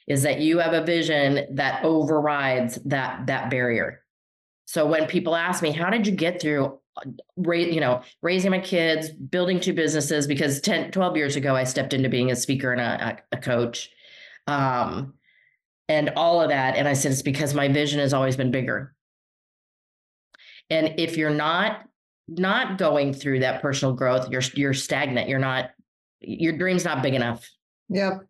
is 0.08 0.22
that 0.22 0.40
you 0.40 0.58
have 0.58 0.72
a 0.72 0.84
vision 0.84 1.54
that 1.56 1.84
overrides 1.84 2.78
that 2.86 3.26
that 3.26 3.50
barrier. 3.50 4.00
So 4.64 4.86
when 4.86 5.06
people 5.06 5.36
ask 5.36 5.62
me, 5.62 5.72
"How 5.72 5.90
did 5.90 6.06
you 6.06 6.14
get 6.14 6.40
through?" 6.40 6.78
You 7.46 7.80
know, 7.80 8.02
raising 8.22 8.50
my 8.50 8.60
kids, 8.60 9.10
building 9.10 9.60
two 9.60 9.72
businesses, 9.72 10.26
because 10.26 10.60
10, 10.60 10.90
12 10.90 11.16
years 11.16 11.36
ago, 11.36 11.54
I 11.54 11.64
stepped 11.64 11.94
into 11.94 12.08
being 12.10 12.30
a 12.30 12.36
speaker 12.36 12.72
and 12.72 12.80
a, 12.80 13.18
a, 13.32 13.36
a 13.36 13.40
coach. 13.40 13.90
Um, 14.46 15.14
and 15.88 16.10
all 16.16 16.42
of 16.42 16.50
that. 16.50 16.76
And 16.76 16.86
I 16.86 16.92
said, 16.92 17.12
it's 17.12 17.22
because 17.22 17.54
my 17.54 17.68
vision 17.68 18.00
has 18.00 18.12
always 18.12 18.36
been 18.36 18.50
bigger. 18.50 18.94
And 20.68 20.94
if 20.98 21.16
you're 21.16 21.30
not 21.30 21.86
not 22.28 22.78
going 22.78 23.12
through 23.12 23.40
that 23.40 23.60
personal 23.62 23.94
growth, 23.94 24.30
you're 24.30 24.42
you're 24.54 24.74
stagnant. 24.74 25.28
You're 25.28 25.38
not 25.38 25.70
your 26.20 26.56
dream's 26.56 26.84
not 26.84 27.02
big 27.02 27.14
enough, 27.14 27.48
Yep. 27.88 28.20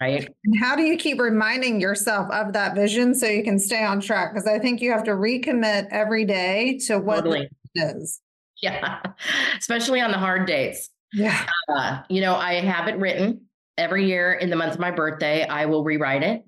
right? 0.00 0.28
And 0.44 0.58
how 0.60 0.74
do 0.74 0.82
you 0.82 0.96
keep 0.96 1.20
reminding 1.20 1.80
yourself 1.80 2.28
of 2.32 2.52
that 2.54 2.74
vision 2.74 3.14
so 3.14 3.26
you 3.26 3.44
can 3.44 3.58
stay 3.58 3.84
on 3.84 4.00
track? 4.00 4.32
Because 4.34 4.48
I 4.48 4.58
think 4.58 4.80
you 4.80 4.90
have 4.90 5.04
to 5.04 5.12
recommit 5.12 5.86
every 5.90 6.24
day 6.24 6.78
to 6.86 6.98
what 6.98 7.16
Totally. 7.24 7.48
it 7.74 7.96
is. 7.96 8.20
Yeah. 8.62 9.00
Especially 9.58 10.00
on 10.00 10.10
the 10.10 10.18
hard 10.18 10.46
days. 10.46 10.90
Yeah. 11.12 11.46
Uh, 11.68 12.02
you 12.08 12.20
know, 12.20 12.34
I 12.34 12.54
have 12.54 12.88
it 12.88 12.96
written 12.98 13.42
every 13.78 14.06
year 14.06 14.32
in 14.32 14.50
the 14.50 14.56
month 14.56 14.74
of 14.74 14.80
my 14.80 14.90
birthday. 14.90 15.46
I 15.46 15.66
will 15.66 15.84
rewrite 15.84 16.22
it. 16.22 16.44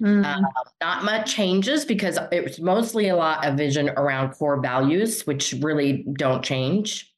Mhm. 0.00 0.24
Uh, 0.24 0.48
not 0.80 1.04
much 1.04 1.34
changes 1.34 1.84
because 1.84 2.18
it's 2.32 2.58
mostly 2.58 3.08
a 3.08 3.16
lot 3.16 3.46
of 3.46 3.56
vision 3.56 3.90
around 3.90 4.30
core 4.32 4.60
values, 4.60 5.26
which 5.26 5.54
really 5.60 6.06
don't 6.14 6.42
change. 6.42 7.12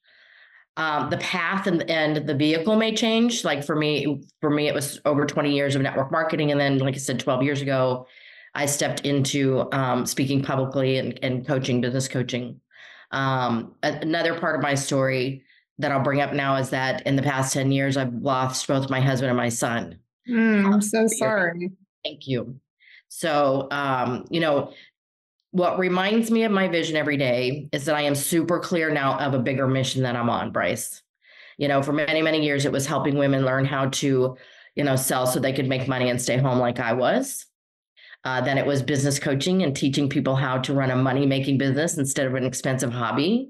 Um, 0.75 1.09
the 1.09 1.17
path 1.17 1.67
and, 1.67 1.89
and 1.89 2.27
the 2.27 2.33
vehicle 2.33 2.75
may 2.75 2.95
change. 2.95 3.45
Like 3.45 3.63
for 3.63 3.75
me, 3.75 4.21
for 4.41 4.49
me, 4.49 4.67
it 4.67 4.73
was 4.73 4.99
over 5.05 5.25
20 5.25 5.53
years 5.53 5.75
of 5.75 5.81
network 5.81 6.11
marketing. 6.11 6.51
And 6.51 6.59
then, 6.59 6.79
like 6.79 6.95
I 6.95 6.97
said, 6.97 7.19
12 7.19 7.43
years 7.43 7.61
ago, 7.61 8.07
I 8.55 8.65
stepped 8.65 9.05
into 9.05 9.71
um, 9.71 10.05
speaking 10.05 10.41
publicly 10.41 10.97
and, 10.97 11.17
and 11.23 11.47
coaching, 11.47 11.79
business 11.79 12.07
coaching. 12.07 12.59
Um, 13.11 13.75
another 13.83 14.37
part 14.39 14.55
of 14.55 14.61
my 14.61 14.73
story 14.73 15.43
that 15.77 15.91
I'll 15.91 16.03
bring 16.03 16.21
up 16.21 16.33
now 16.33 16.55
is 16.57 16.71
that 16.71 17.05
in 17.05 17.15
the 17.15 17.21
past 17.21 17.53
10 17.53 17.71
years, 17.71 17.95
I've 17.95 18.13
lost 18.13 18.67
both 18.67 18.89
my 18.89 18.99
husband 18.99 19.29
and 19.29 19.37
my 19.37 19.49
son. 19.49 19.99
Mm, 20.27 20.73
I'm 20.73 20.81
so 20.81 21.07
sorry. 21.07 21.71
Thank 22.03 22.27
you. 22.27 22.59
So, 23.15 23.67
um, 23.69 24.25
you 24.31 24.39
know, 24.39 24.73
what 25.51 25.77
reminds 25.77 26.31
me 26.31 26.45
of 26.45 26.51
my 26.51 26.67
vision 26.67 26.95
every 26.95 27.15
day 27.15 27.69
is 27.71 27.85
that 27.85 27.93
I 27.93 28.01
am 28.01 28.15
super 28.15 28.57
clear 28.59 28.89
now 28.89 29.19
of 29.19 29.35
a 29.35 29.39
bigger 29.39 29.67
mission 29.67 30.01
that 30.01 30.15
I'm 30.15 30.31
on, 30.31 30.51
Bryce. 30.51 30.99
You 31.59 31.67
know, 31.67 31.83
for 31.83 31.93
many, 31.93 32.23
many 32.23 32.43
years, 32.43 32.65
it 32.65 32.71
was 32.71 32.87
helping 32.87 33.19
women 33.19 33.45
learn 33.45 33.65
how 33.65 33.89
to, 33.89 34.35
you 34.73 34.83
know, 34.83 34.95
sell 34.95 35.27
so 35.27 35.39
they 35.39 35.53
could 35.53 35.69
make 35.69 35.87
money 35.87 36.09
and 36.09 36.19
stay 36.19 36.37
home 36.37 36.57
like 36.57 36.79
I 36.79 36.93
was. 36.93 37.45
Uh, 38.23 38.41
then 38.41 38.57
it 38.57 38.65
was 38.65 38.81
business 38.81 39.19
coaching 39.19 39.61
and 39.61 39.75
teaching 39.75 40.09
people 40.09 40.35
how 40.35 40.57
to 40.57 40.73
run 40.73 40.89
a 40.89 40.95
money 40.95 41.27
making 41.27 41.59
business 41.59 41.99
instead 41.99 42.25
of 42.25 42.33
an 42.33 42.45
expensive 42.45 42.91
hobby. 42.91 43.49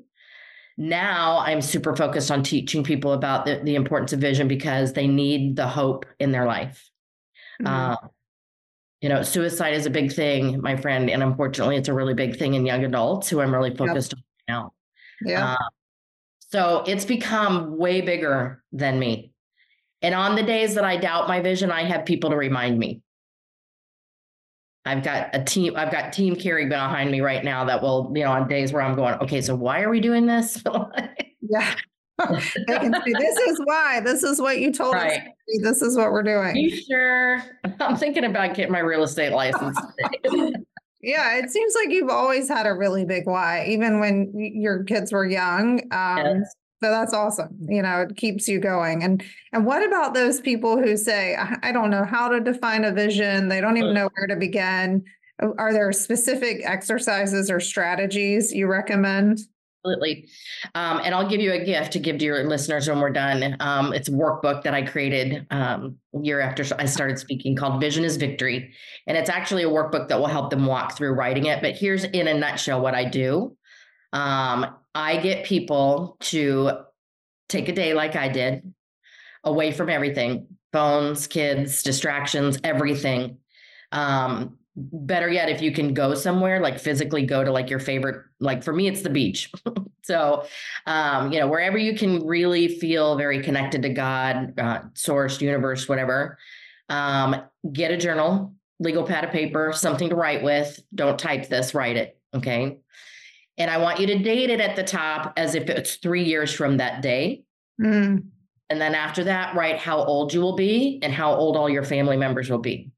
Now 0.77 1.37
I'm 1.37 1.61
super 1.61 1.95
focused 1.95 2.31
on 2.31 2.43
teaching 2.43 2.83
people 2.83 3.13
about 3.13 3.45
the, 3.45 3.61
the 3.63 3.75
importance 3.75 4.11
of 4.11 4.19
vision 4.19 4.49
because 4.49 4.91
they 4.91 5.07
need 5.07 5.55
the 5.55 5.67
hope 5.67 6.05
in 6.19 6.31
their 6.33 6.45
life. 6.45 6.89
Mhm. 7.61 7.67
Uh, 7.67 8.07
you 9.03 9.09
know, 9.09 9.21
suicide 9.21 9.73
is 9.73 9.85
a 9.85 9.89
big 9.89 10.13
thing, 10.13 10.61
my 10.61 10.77
friend, 10.77 11.09
and 11.09 11.21
unfortunately, 11.21 11.75
it's 11.75 11.89
a 11.89 11.93
really 11.93 12.13
big 12.13 12.37
thing 12.37 12.53
in 12.53 12.65
young 12.65 12.85
adults 12.85 13.27
who 13.27 13.41
I'm 13.41 13.53
really 13.53 13.75
focused 13.75 14.13
on 14.13 14.23
now. 14.47 14.73
yeah. 15.25 15.51
Uh, 15.51 15.57
so 16.39 16.85
it's 16.87 17.03
become 17.03 17.77
way 17.77 17.99
bigger 17.99 18.63
than 18.71 18.97
me. 18.97 19.33
And 20.01 20.15
on 20.15 20.35
the 20.35 20.43
days 20.43 20.75
that 20.75 20.85
I 20.85 20.95
doubt 20.95 21.27
my 21.27 21.41
vision, 21.41 21.69
I 21.69 21.83
have 21.83 22.05
people 22.05 22.29
to 22.29 22.37
remind 22.37 22.79
me. 22.79 23.01
I've 24.85 25.03
got 25.03 25.35
a 25.35 25.43
team, 25.43 25.73
I've 25.75 25.91
got 25.91 26.13
team 26.13 26.37
Carey 26.37 26.67
behind 26.67 27.11
me 27.11 27.19
right 27.19 27.43
now 27.43 27.65
that 27.65 27.81
will, 27.81 28.09
you 28.15 28.23
know, 28.23 28.31
on 28.31 28.47
days 28.47 28.71
where 28.71 28.81
I'm 28.81 28.95
going, 28.95 29.15
okay, 29.15 29.41
so 29.41 29.53
why 29.53 29.81
are 29.81 29.89
we 29.89 29.99
doing 29.99 30.27
this? 30.27 30.63
yeah. 31.41 31.75
they 32.67 32.77
can 32.79 32.93
see 33.03 33.13
this 33.13 33.37
is 33.37 33.61
why. 33.65 33.99
This 33.99 34.23
is 34.23 34.39
what 34.39 34.59
you 34.59 34.71
told 34.71 34.95
us. 34.95 35.01
Right. 35.01 35.23
do. 35.47 35.61
This 35.63 35.81
is 35.81 35.97
what 35.97 36.11
we're 36.11 36.23
doing. 36.23 36.55
you 36.55 36.75
sure? 36.75 37.43
I'm 37.79 37.97
thinking 37.97 38.25
about 38.25 38.53
getting 38.55 38.71
my 38.71 38.79
real 38.79 39.03
estate 39.03 39.31
license. 39.31 39.77
Yeah, 41.05 41.37
it 41.37 41.49
seems 41.49 41.75
like 41.75 41.89
you've 41.89 42.09
always 42.09 42.47
had 42.47 42.65
a 42.65 42.73
really 42.73 43.03
big 43.03 43.27
why, 43.27 43.65
even 43.67 43.99
when 43.99 44.31
your 44.33 44.85
kids 44.85 45.11
were 45.11 45.25
young. 45.25 45.81
Um, 45.91 46.17
Yes. 46.17 46.55
So 46.83 46.89
that's 46.89 47.13
awesome. 47.13 47.57
You 47.61 47.81
know, 47.81 48.01
it 48.01 48.17
keeps 48.17 48.45
you 48.49 48.59
going. 48.59 49.03
And 49.03 49.23
and 49.53 49.65
what 49.65 49.87
about 49.87 50.13
those 50.13 50.41
people 50.41 50.77
who 50.77 50.97
say, 50.97 51.37
I 51.37 51.71
don't 51.71 51.89
know 51.89 52.03
how 52.03 52.27
to 52.27 52.41
define 52.41 52.83
a 52.83 52.91
vision, 52.91 53.47
they 53.47 53.61
don't 53.61 53.77
even 53.77 53.93
know 53.93 54.09
where 54.15 54.27
to 54.27 54.35
begin. 54.35 55.03
Are 55.39 55.71
there 55.71 55.93
specific 55.93 56.61
exercises 56.65 57.49
or 57.49 57.61
strategies 57.61 58.51
you 58.51 58.67
recommend? 58.67 59.39
Absolutely. 59.85 60.29
Um, 60.75 61.01
and 61.03 61.13
I'll 61.13 61.27
give 61.27 61.41
you 61.41 61.51
a 61.51 61.63
gift 61.63 61.91
to 61.93 61.99
give 61.99 62.17
to 62.19 62.25
your 62.25 62.43
listeners 62.45 62.87
when 62.87 63.01
we're 63.01 63.09
done. 63.09 63.57
Um, 63.59 63.91
it's 63.91 64.07
a 64.07 64.11
workbook 64.11 64.63
that 64.63 64.73
I 64.73 64.81
created 64.83 65.45
um, 65.51 65.97
year 66.21 66.39
after 66.39 66.63
I 66.79 66.85
started 66.85 67.19
speaking 67.19 67.55
called 67.55 67.81
Vision 67.81 68.05
is 68.05 68.15
Victory. 68.15 68.73
And 69.07 69.17
it's 69.17 69.29
actually 69.29 69.63
a 69.63 69.69
workbook 69.69 70.07
that 70.07 70.17
will 70.17 70.27
help 70.27 70.51
them 70.51 70.65
walk 70.65 70.95
through 70.95 71.13
writing 71.13 71.47
it. 71.47 71.61
But 71.61 71.75
here's 71.75 72.05
in 72.05 72.29
a 72.29 72.33
nutshell 72.33 72.81
what 72.81 72.95
I 72.95 73.03
do 73.03 73.57
um, 74.13 74.67
I 74.95 75.17
get 75.17 75.43
people 75.43 76.17
to 76.21 76.71
take 77.49 77.67
a 77.67 77.73
day 77.73 77.93
like 77.93 78.15
I 78.15 78.29
did, 78.29 78.73
away 79.43 79.71
from 79.71 79.89
everything 79.89 80.47
phones, 80.71 81.27
kids, 81.27 81.83
distractions, 81.83 82.57
everything. 82.63 83.37
Um, 83.91 84.57
better 84.75 85.29
yet, 85.29 85.49
if 85.49 85.61
you 85.61 85.71
can 85.71 85.93
go 85.93 86.13
somewhere, 86.13 86.59
like 86.59 86.79
physically 86.79 87.25
go 87.25 87.43
to 87.43 87.51
like 87.51 87.69
your 87.69 87.79
favorite, 87.79 88.23
like 88.39 88.63
for 88.63 88.73
me, 88.73 88.87
it's 88.87 89.01
the 89.01 89.09
beach. 89.09 89.51
so, 90.03 90.45
um, 90.85 91.31
you 91.31 91.39
know, 91.39 91.47
wherever 91.47 91.77
you 91.77 91.95
can 91.95 92.25
really 92.25 92.67
feel 92.67 93.15
very 93.15 93.41
connected 93.43 93.81
to 93.83 93.89
God, 93.89 94.59
uh, 94.59 94.79
source, 94.95 95.41
universe, 95.41 95.87
whatever, 95.87 96.37
um, 96.89 97.35
get 97.71 97.91
a 97.91 97.97
journal, 97.97 98.53
legal 98.79 99.03
pad 99.03 99.23
of 99.23 99.31
paper, 99.31 99.71
something 99.73 100.09
to 100.09 100.15
write 100.15 100.43
with. 100.43 100.79
Don't 100.93 101.19
type 101.19 101.49
this, 101.49 101.73
write 101.73 101.95
it. 101.95 102.17
Okay. 102.33 102.79
And 103.57 103.69
I 103.69 103.77
want 103.77 103.99
you 103.99 104.07
to 104.07 104.17
date 104.17 104.49
it 104.49 104.59
at 104.59 104.75
the 104.75 104.83
top 104.83 105.33
as 105.37 105.53
if 105.53 105.69
it's 105.69 105.95
three 105.95 106.23
years 106.23 106.51
from 106.51 106.77
that 106.77 107.01
day. 107.01 107.43
Mm. 107.79 108.23
And 108.69 108.81
then 108.81 108.95
after 108.95 109.23
that, 109.25 109.55
write 109.55 109.77
how 109.77 110.03
old 110.03 110.33
you 110.33 110.41
will 110.41 110.55
be 110.55 110.99
and 111.03 111.13
how 111.13 111.35
old 111.35 111.55
all 111.55 111.69
your 111.69 111.83
family 111.83 112.17
members 112.17 112.49
will 112.49 112.57
be. 112.57 112.91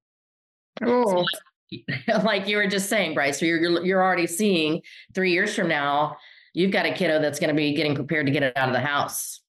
Oh. 0.82 1.10
So, 1.10 1.25
like 2.24 2.48
you 2.48 2.57
were 2.57 2.67
just 2.67 2.89
saying, 2.89 3.13
Bryce, 3.13 3.39
so 3.39 3.45
you're 3.45 3.84
you're 3.86 4.03
already 4.03 4.27
seeing 4.27 4.81
three 5.13 5.31
years 5.31 5.55
from 5.55 5.67
now, 5.67 6.17
you've 6.53 6.72
got 6.72 6.86
a 6.86 6.93
kiddo 6.93 7.19
that's 7.19 7.39
going 7.39 7.50
to 7.50 7.55
be 7.55 7.74
getting 7.74 7.95
prepared 7.95 8.25
to 8.27 8.31
get 8.31 8.43
it 8.43 8.55
out 8.55 8.69
of 8.69 8.74
the 8.74 8.79
house. 8.79 9.41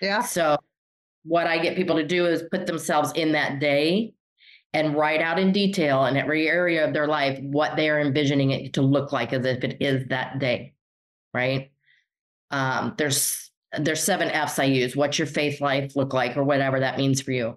Yeah. 0.00 0.22
So 0.22 0.56
what 1.24 1.46
I 1.46 1.58
get 1.58 1.76
people 1.76 1.96
to 1.96 2.06
do 2.06 2.26
is 2.26 2.44
put 2.50 2.66
themselves 2.66 3.12
in 3.12 3.32
that 3.32 3.58
day 3.58 4.14
and 4.74 4.96
write 4.96 5.22
out 5.22 5.38
in 5.38 5.52
detail 5.52 6.04
in 6.06 6.16
every 6.16 6.48
area 6.48 6.86
of 6.86 6.92
their 6.92 7.06
life 7.06 7.38
what 7.40 7.76
they 7.76 7.88
are 7.88 8.00
envisioning 8.00 8.50
it 8.50 8.74
to 8.74 8.82
look 8.82 9.12
like 9.12 9.32
as 9.32 9.46
if 9.46 9.64
it 9.64 9.78
is 9.80 10.06
that 10.08 10.38
day 10.38 10.74
right 11.32 11.70
um, 12.50 12.94
there's 12.98 13.50
there's 13.78 14.02
seven 14.02 14.28
f's 14.30 14.58
i 14.58 14.64
use 14.64 14.94
what's 14.94 15.18
your 15.18 15.26
faith 15.26 15.60
life 15.60 15.96
look 15.96 16.12
like 16.12 16.36
or 16.36 16.44
whatever 16.44 16.80
that 16.80 16.98
means 16.98 17.20
for 17.20 17.32
you 17.32 17.56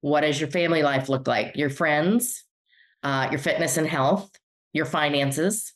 what 0.00 0.20
does 0.20 0.40
your 0.40 0.50
family 0.50 0.82
life 0.82 1.08
look 1.08 1.26
like 1.26 1.56
your 1.56 1.70
friends 1.70 2.44
uh, 3.02 3.28
your 3.30 3.38
fitness 3.38 3.76
and 3.76 3.86
health 3.86 4.30
your 4.72 4.86
finances 4.86 5.72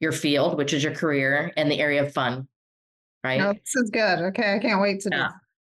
your 0.00 0.12
field 0.12 0.56
which 0.56 0.72
is 0.72 0.82
your 0.82 0.94
career 0.94 1.52
and 1.56 1.70
the 1.70 1.80
area 1.80 2.04
of 2.04 2.12
fun 2.12 2.46
right? 3.24 3.40
Oh, 3.40 3.52
this 3.52 3.76
is 3.76 3.90
good. 3.90 4.18
Okay 4.20 4.54
i 4.54 4.58
can't 4.58 4.80
wait 4.80 5.00
to 5.00 5.10
yeah. 5.12 5.28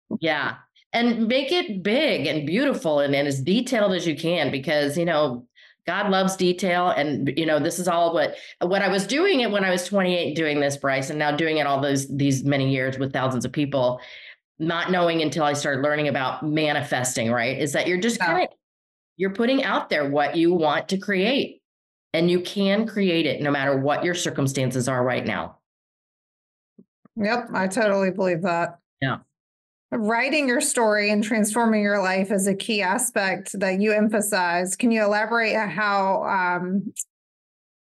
do 0.10 0.18
yeah. 0.22 0.56
And 0.92 1.28
make 1.28 1.52
it 1.52 1.84
big 1.84 2.26
and 2.26 2.48
beautiful 2.48 3.00
and, 3.00 3.14
and 3.14 3.28
as 3.28 3.42
detailed 3.42 3.94
as 3.94 4.08
you 4.08 4.16
can 4.16 4.50
because 4.50 4.98
you 4.98 5.06
know 5.06 5.46
god 5.86 6.10
loves 6.10 6.36
detail 6.36 6.90
and 6.90 7.32
you 7.38 7.46
know 7.46 7.60
this 7.60 7.78
is 7.78 7.88
all 7.88 8.12
what 8.14 8.36
what 8.62 8.82
i 8.82 8.88
was 8.88 9.06
doing 9.06 9.42
it 9.42 9.52
when 9.52 9.64
i 9.64 9.70
was 9.70 9.86
28 9.86 10.36
doing 10.36 10.60
this 10.60 10.78
bryce 10.78 11.10
and 11.12 11.20
now 11.20 11.32
doing 11.32 11.58
it 11.58 11.68
all 11.68 11.80
those 11.80 12.08
these 12.18 12.44
many 12.44 12.72
years 12.72 12.98
with 12.98 13.14
thousands 13.14 13.46
of 13.46 13.52
people 13.52 14.00
not 14.58 14.92
knowing 14.92 15.22
until 15.22 15.44
i 15.44 15.54
started 15.54 15.84
learning 15.84 16.08
about 16.08 16.44
manifesting 16.44 17.32
right? 17.32 17.60
Is 17.60 17.72
that 17.74 17.88
you're 17.88 18.00
just 18.00 18.20
kind 18.20 18.44
of 18.44 18.59
you're 19.20 19.34
putting 19.34 19.64
out 19.64 19.90
there 19.90 20.10
what 20.10 20.36
you 20.36 20.54
want 20.54 20.88
to 20.90 20.98
create 20.98 21.62
and 22.14 22.32
you 22.32 22.40
can 22.40 22.88
create 22.88 23.26
it 23.26 23.42
no 23.42 23.52
matter 23.52 23.78
what 23.78 24.04
your 24.04 24.16
circumstances 24.16 24.88
are 24.88 25.04
right 25.04 25.26
now 25.26 25.58
yep 27.16 27.48
i 27.54 27.68
totally 27.68 28.10
believe 28.10 28.42
that 28.42 28.80
yeah 29.02 29.18
Writing 29.92 30.48
your 30.48 30.62
story 30.62 31.10
and 31.10 31.24
transforming 31.24 31.82
your 31.82 32.00
life 32.00 32.32
is 32.32 32.46
a 32.46 32.54
key 32.54 32.84
aspect 32.84 33.60
that 33.60 33.82
you 33.82 33.92
emphasize. 33.92 34.76
Can 34.76 34.92
you 34.92 35.04
elaborate 35.04 35.56
how 35.56 36.24
um, 36.26 36.94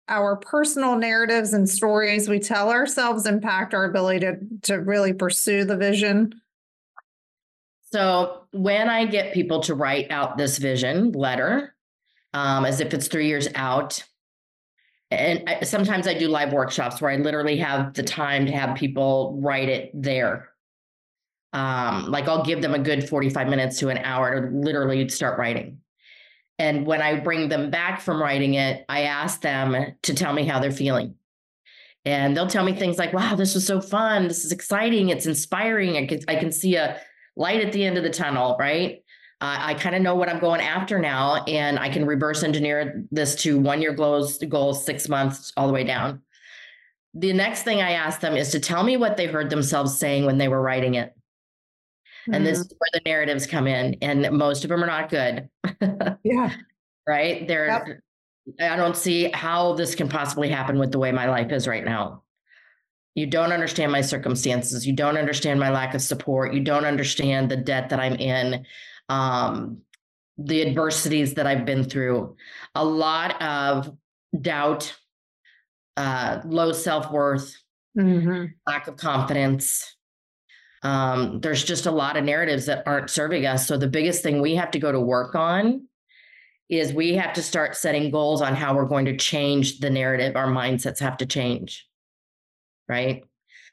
our 0.07 0.37
personal 0.37 0.95
narratives 0.95 1.51
and 1.51 1.69
stories 1.69 2.29
we 2.29 2.39
tell 2.39 2.69
ourselves 2.69 3.25
impact 3.25 3.73
our 3.73 3.83
ability 3.83 4.21
to, 4.21 4.37
to 4.61 4.75
really 4.75 5.11
pursue 5.11 5.65
the 5.65 5.75
vision? 5.75 6.33
So, 7.91 8.43
when 8.51 8.89
I 8.89 9.05
get 9.05 9.33
people 9.33 9.61
to 9.61 9.75
write 9.75 10.11
out 10.11 10.37
this 10.37 10.57
vision 10.57 11.13
letter, 11.13 11.75
um, 12.33 12.65
as 12.65 12.81
if 12.81 12.93
it's 12.93 13.07
three 13.07 13.27
years 13.27 13.47
out, 13.55 14.03
and 15.09 15.43
I, 15.47 15.63
sometimes 15.63 16.07
I 16.07 16.13
do 16.13 16.27
live 16.27 16.51
workshops 16.51 16.99
where 16.99 17.11
I 17.11 17.15
literally 17.15 17.57
have 17.57 17.93
the 17.93 18.03
time 18.03 18.45
to 18.45 18.51
have 18.51 18.75
people 18.75 19.39
write 19.41 19.69
it 19.69 19.91
there 19.93 20.49
um, 21.53 22.11
like 22.11 22.27
I'll 22.27 22.43
give 22.43 22.61
them 22.61 22.73
a 22.73 22.79
good 22.79 23.07
45 23.07 23.47
minutes 23.47 23.79
to 23.79 23.89
an 23.89 23.97
hour 23.99 24.41
to 24.41 24.55
literally 24.55 25.07
start 25.09 25.39
writing. 25.39 25.79
And 26.59 26.85
when 26.85 27.01
I 27.01 27.19
bring 27.19 27.49
them 27.49 27.69
back 27.69 28.01
from 28.01 28.21
writing 28.21 28.55
it, 28.55 28.83
I 28.89 29.03
ask 29.03 29.41
them 29.41 29.95
to 30.03 30.13
tell 30.13 30.33
me 30.33 30.45
how 30.45 30.59
they're 30.59 30.71
feeling. 30.71 31.15
And 32.03 32.35
they'll 32.35 32.47
tell 32.47 32.63
me 32.63 32.73
things 32.73 32.97
like, 32.97 33.13
wow, 33.13 33.35
this 33.35 33.53
was 33.53 33.65
so 33.65 33.81
fun. 33.81 34.27
This 34.27 34.45
is 34.45 34.51
exciting. 34.51 35.09
It's 35.09 35.25
inspiring. 35.25 35.97
I 35.97 36.05
can, 36.05 36.19
I 36.27 36.35
can 36.35 36.51
see 36.51 36.75
a 36.75 36.99
light 37.37 37.61
at 37.61 37.71
the 37.71 37.85
end 37.85 37.97
of 37.97 38.03
the 38.03 38.09
tunnel, 38.09 38.57
right? 38.59 39.03
Uh, 39.39 39.57
I 39.59 39.73
kind 39.75 39.95
of 39.95 40.01
know 40.01 40.15
what 40.15 40.29
I'm 40.29 40.39
going 40.39 40.61
after 40.61 40.97
now, 40.97 41.43
and 41.45 41.77
I 41.77 41.89
can 41.89 42.05
reverse 42.05 42.41
engineer 42.41 43.05
this 43.11 43.35
to 43.43 43.59
one 43.59 43.81
year 43.81 43.93
goals, 43.93 44.39
goals, 44.39 44.83
six 44.83 45.07
months, 45.07 45.53
all 45.55 45.67
the 45.67 45.73
way 45.73 45.83
down. 45.83 46.23
The 47.13 47.33
next 47.33 47.61
thing 47.61 47.81
I 47.81 47.91
ask 47.91 48.19
them 48.19 48.35
is 48.35 48.51
to 48.51 48.59
tell 48.59 48.83
me 48.83 48.97
what 48.97 49.15
they 49.15 49.27
heard 49.27 49.51
themselves 49.51 49.97
saying 49.97 50.25
when 50.25 50.39
they 50.39 50.47
were 50.47 50.61
writing 50.61 50.95
it. 50.95 51.09
Mm-hmm. 51.09 52.33
And 52.33 52.45
this 52.47 52.57
mm-hmm. 52.59 52.65
is 52.65 52.75
where 52.77 52.89
the 52.93 53.01
narratives 53.05 53.45
come 53.45 53.67
in, 53.67 53.95
and 54.01 54.35
most 54.35 54.63
of 54.63 54.69
them 54.69 54.83
are 54.83 54.87
not 54.87 55.09
good. 55.09 55.49
yeah. 56.23 56.53
Right. 57.07 57.47
They're, 57.47 57.67
yep. 57.67 58.71
I 58.71 58.75
don't 58.75 58.97
see 58.97 59.29
how 59.31 59.73
this 59.73 59.93
can 59.93 60.09
possibly 60.09 60.49
happen 60.49 60.79
with 60.79 60.91
the 60.91 60.99
way 60.99 61.11
my 61.11 61.29
life 61.29 61.51
is 61.51 61.67
right 61.67 61.85
now. 61.85 62.23
You 63.17 63.25
don't 63.25 63.51
understand 63.51 63.91
my 63.91 64.01
circumstances. 64.01 64.85
You 64.85 64.93
don't 64.93 65.17
understand 65.17 65.59
my 65.59 65.71
lack 65.71 65.95
of 65.95 66.03
support. 66.03 66.53
You 66.53 66.59
don't 66.59 66.85
understand 66.85 67.49
the 67.49 67.57
debt 67.57 67.89
that 67.89 67.99
I'm 67.99 68.13
in, 68.13 68.63
um, 69.09 69.79
the 70.37 70.61
adversities 70.61 71.33
that 71.33 71.47
I've 71.47 71.65
been 71.65 71.83
through, 71.83 72.35
a 72.75 72.85
lot 72.85 73.41
of 73.41 73.91
doubt, 74.39 74.95
uh, 75.97 76.41
low 76.45 76.71
self 76.71 77.11
worth, 77.11 77.57
mm-hmm. 77.97 78.45
lack 78.67 78.87
of 78.87 78.97
confidence, 78.97 79.95
um, 80.83 81.39
there's 81.39 81.63
just 81.63 81.87
a 81.87 81.91
lot 81.91 82.17
of 82.17 82.23
narratives 82.23 82.67
that 82.67 82.83
aren't 82.85 83.09
serving 83.09 83.47
us. 83.47 83.67
So 83.67 83.77
the 83.77 83.87
biggest 83.87 84.21
thing 84.21 84.41
we 84.41 84.53
have 84.57 84.69
to 84.69 84.79
go 84.79 84.91
to 84.91 85.01
work 85.01 85.33
on 85.33 85.87
is 86.69 86.93
we 86.93 87.15
have 87.15 87.33
to 87.33 87.41
start 87.41 87.75
setting 87.75 88.11
goals 88.11 88.43
on 88.43 88.53
how 88.53 88.75
we're 88.75 88.85
going 88.85 89.05
to 89.05 89.17
change 89.17 89.79
the 89.79 89.89
narrative. 89.89 90.35
Our 90.35 90.49
mindsets 90.49 90.99
have 90.99 91.17
to 91.17 91.25
change. 91.25 91.87
Right. 92.87 93.23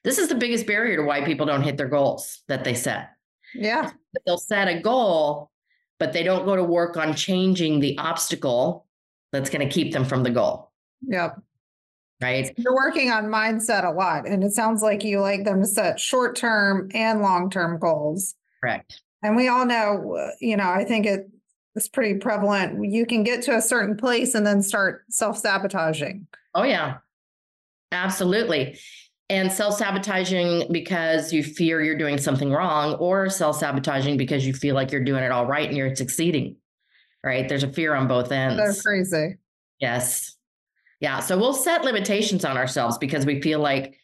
This 0.02 0.18
is 0.18 0.28
the 0.28 0.34
biggest 0.34 0.66
barrier 0.66 0.96
to 0.96 1.02
why 1.02 1.24
people 1.24 1.46
don't 1.46 1.62
hit 1.62 1.76
their 1.76 1.88
goals 1.88 2.42
that 2.48 2.64
they 2.64 2.74
set. 2.74 3.10
Yeah. 3.54 3.90
They'll 4.26 4.38
set 4.38 4.68
a 4.68 4.80
goal, 4.80 5.50
but 5.98 6.12
they 6.12 6.22
don't 6.22 6.44
go 6.44 6.56
to 6.56 6.64
work 6.64 6.96
on 6.96 7.14
changing 7.14 7.80
the 7.80 7.96
obstacle 7.98 8.86
that's 9.32 9.50
going 9.50 9.66
to 9.66 9.72
keep 9.72 9.92
them 9.92 10.04
from 10.04 10.22
the 10.22 10.30
goal. 10.30 10.70
Yep 11.06 11.38
right? 12.24 12.52
You're 12.56 12.74
working 12.74 13.10
on 13.10 13.26
mindset 13.26 13.84
a 13.84 13.90
lot, 13.90 14.26
and 14.26 14.42
it 14.42 14.52
sounds 14.52 14.82
like 14.82 15.04
you 15.04 15.20
like 15.20 15.44
them 15.44 15.60
to 15.60 15.66
set 15.66 16.00
short 16.00 16.36
term 16.36 16.88
and 16.94 17.20
long 17.20 17.50
term 17.50 17.78
goals. 17.78 18.34
Correct. 18.62 19.02
And 19.22 19.36
we 19.36 19.48
all 19.48 19.66
know, 19.66 20.16
uh, 20.16 20.30
you 20.40 20.56
know, 20.56 20.68
I 20.68 20.84
think 20.84 21.06
it 21.06 21.30
is 21.74 21.88
pretty 21.88 22.18
prevalent. 22.18 22.84
You 22.84 23.06
can 23.06 23.24
get 23.24 23.42
to 23.42 23.56
a 23.56 23.60
certain 23.60 23.96
place 23.96 24.34
and 24.34 24.46
then 24.46 24.62
start 24.62 25.04
self 25.08 25.38
sabotaging. 25.38 26.26
Oh, 26.54 26.62
yeah. 26.62 26.98
Absolutely. 27.92 28.78
And 29.30 29.50
self 29.50 29.78
sabotaging 29.78 30.70
because 30.70 31.32
you 31.32 31.42
fear 31.42 31.82
you're 31.82 31.96
doing 31.96 32.18
something 32.18 32.52
wrong, 32.52 32.94
or 32.94 33.30
self 33.30 33.58
sabotaging 33.58 34.16
because 34.16 34.46
you 34.46 34.52
feel 34.52 34.74
like 34.74 34.92
you're 34.92 35.04
doing 35.04 35.24
it 35.24 35.32
all 35.32 35.46
right 35.46 35.66
and 35.66 35.76
you're 35.76 35.94
succeeding. 35.96 36.56
Right. 37.24 37.48
There's 37.48 37.62
a 37.62 37.72
fear 37.72 37.94
on 37.94 38.06
both 38.06 38.30
ends. 38.30 38.58
They're 38.58 38.82
crazy. 38.82 39.36
Yes. 39.80 40.36
Yeah. 41.00 41.20
So 41.20 41.38
we'll 41.38 41.54
set 41.54 41.84
limitations 41.84 42.44
on 42.44 42.58
ourselves 42.58 42.98
because 42.98 43.24
we 43.24 43.40
feel 43.40 43.60
like 43.60 43.98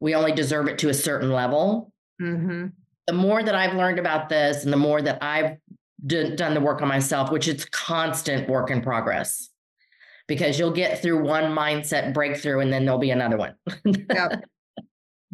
we 0.00 0.14
only 0.14 0.32
deserve 0.32 0.68
it 0.68 0.78
to 0.78 0.90
a 0.90 0.94
certain 0.94 1.32
level. 1.32 1.92
Mm-hmm. 2.20 2.66
The 3.06 3.12
more 3.12 3.42
that 3.42 3.54
I've 3.54 3.74
learned 3.74 3.98
about 3.98 4.28
this 4.28 4.64
and 4.64 4.72
the 4.72 4.76
more 4.76 5.00
that 5.00 5.22
I've 5.22 5.56
d- 6.04 6.34
done 6.36 6.54
the 6.54 6.60
work 6.60 6.82
on 6.82 6.88
myself, 6.88 7.30
which 7.30 7.48
it's 7.48 7.64
constant 7.66 8.48
work 8.48 8.70
in 8.70 8.82
progress, 8.82 9.48
because 10.26 10.58
you'll 10.58 10.72
get 10.72 11.00
through 11.00 11.22
one 11.22 11.44
mindset 11.44 12.12
breakthrough 12.12 12.60
and 12.60 12.72
then 12.72 12.84
there'll 12.84 12.98
be 12.98 13.10
another 13.10 13.36
one. 13.36 13.54
yep. 13.84 14.44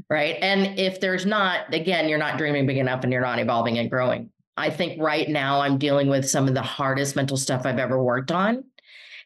Right? 0.09 0.37
And 0.41 0.79
if 0.79 1.01
there's 1.01 1.27
not, 1.27 1.73
again, 1.73 2.09
you're 2.09 2.19
not 2.19 2.39
dreaming 2.39 2.67
big 2.67 2.79
enough 2.79 3.05
and 3.05 3.13
you're 3.13 3.23
not 3.23 3.39
evolving 3.39 3.79
and 3.79 3.91
growing. 3.91 4.31
I 4.57 4.71
think 4.71 5.01
right 5.01 5.29
now 5.29 5.61
I'm 5.61 5.79
dealing 5.79 6.09
with 6.09 6.29
some 6.29 6.47
of 6.47 6.55
the 6.55 6.63
hardest 6.63 7.17
mental 7.17 7.37
stuff 7.37 7.65
I've 7.65 7.79
ever 7.79 8.03
worked 8.03 8.31
on. 8.31 8.65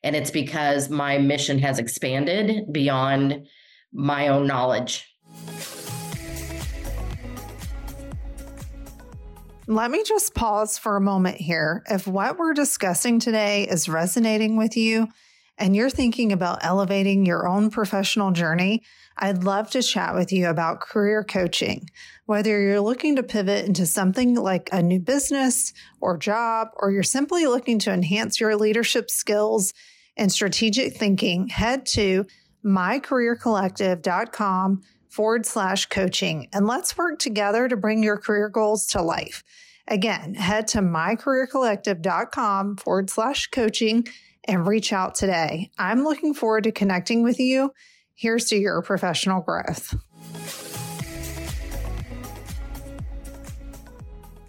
And 0.03 0.15
it's 0.15 0.31
because 0.31 0.89
my 0.89 1.19
mission 1.19 1.59
has 1.59 1.79
expanded 1.79 2.73
beyond 2.73 3.47
my 3.93 4.29
own 4.29 4.47
knowledge. 4.47 5.13
Let 9.69 9.91
me 9.91 10.05
just 10.05 10.33
pause 10.33 10.79
for 10.79 10.97
a 10.97 11.01
moment 11.01 11.39
here. 11.39 11.83
If 11.91 12.07
what 12.07 12.39
we're 12.39 12.55
discussing 12.55 13.19
today 13.19 13.65
is 13.65 13.89
resonating 13.89 14.57
with 14.57 14.77
you 14.77 15.09
and 15.59 15.75
you're 15.75 15.91
thinking 15.91 16.31
about 16.31 16.65
elevating 16.65 17.27
your 17.27 17.49
own 17.49 17.71
professional 17.71 18.31
journey, 18.31 18.85
I'd 19.19 19.45
love 19.45 19.71
to 19.71 19.83
chat 19.83 20.15
with 20.15 20.31
you 20.33 20.49
about 20.49 20.81
career 20.81 21.25
coaching. 21.25 21.89
Whether 22.27 22.61
you're 22.61 22.81
looking 22.81 23.17
to 23.17 23.23
pivot 23.23 23.65
into 23.65 23.87
something 23.87 24.35
like 24.35 24.69
a 24.73 24.83
new 24.83 25.01
business 25.01 25.73
or 26.01 26.19
job, 26.19 26.69
or 26.77 26.91
you're 26.91 27.03
simply 27.03 27.47
looking 27.47 27.79
to 27.81 27.93
enhance 27.93 28.39
your 28.41 28.57
leadership 28.57 29.11
skills 29.11 29.73
and 30.17 30.31
strategic 30.31 30.97
thinking, 30.97 31.49
head 31.49 31.87
to 31.87 32.27
mycareercollective.com 32.65 34.83
forward 35.09 35.47
slash 35.47 35.87
coaching 35.87 36.49
and 36.53 36.67
let's 36.67 36.99
work 36.99 37.19
together 37.19 37.69
to 37.69 37.77
bring 37.77 38.03
your 38.03 38.19
career 38.19 38.51
goals 38.51 38.87
to 38.89 39.01
life. 39.01 39.43
Again, 39.89 40.35
head 40.35 40.69
to 40.69 40.81
mycareercollective.com 40.81 42.77
forward 42.77 43.09
slash 43.09 43.47
coaching 43.47 44.07
and 44.45 44.67
reach 44.67 44.93
out 44.93 45.15
today. 45.15 45.71
I'm 45.79 46.05
looking 46.05 46.35
forward 46.35 46.65
to 46.65 46.73
connecting 46.73 47.23
with 47.23 47.41
you 47.41 47.73
Here's 48.19 48.47
to 48.47 48.57
your 48.57 48.81
professional 48.81 49.43
growth. 49.43 49.95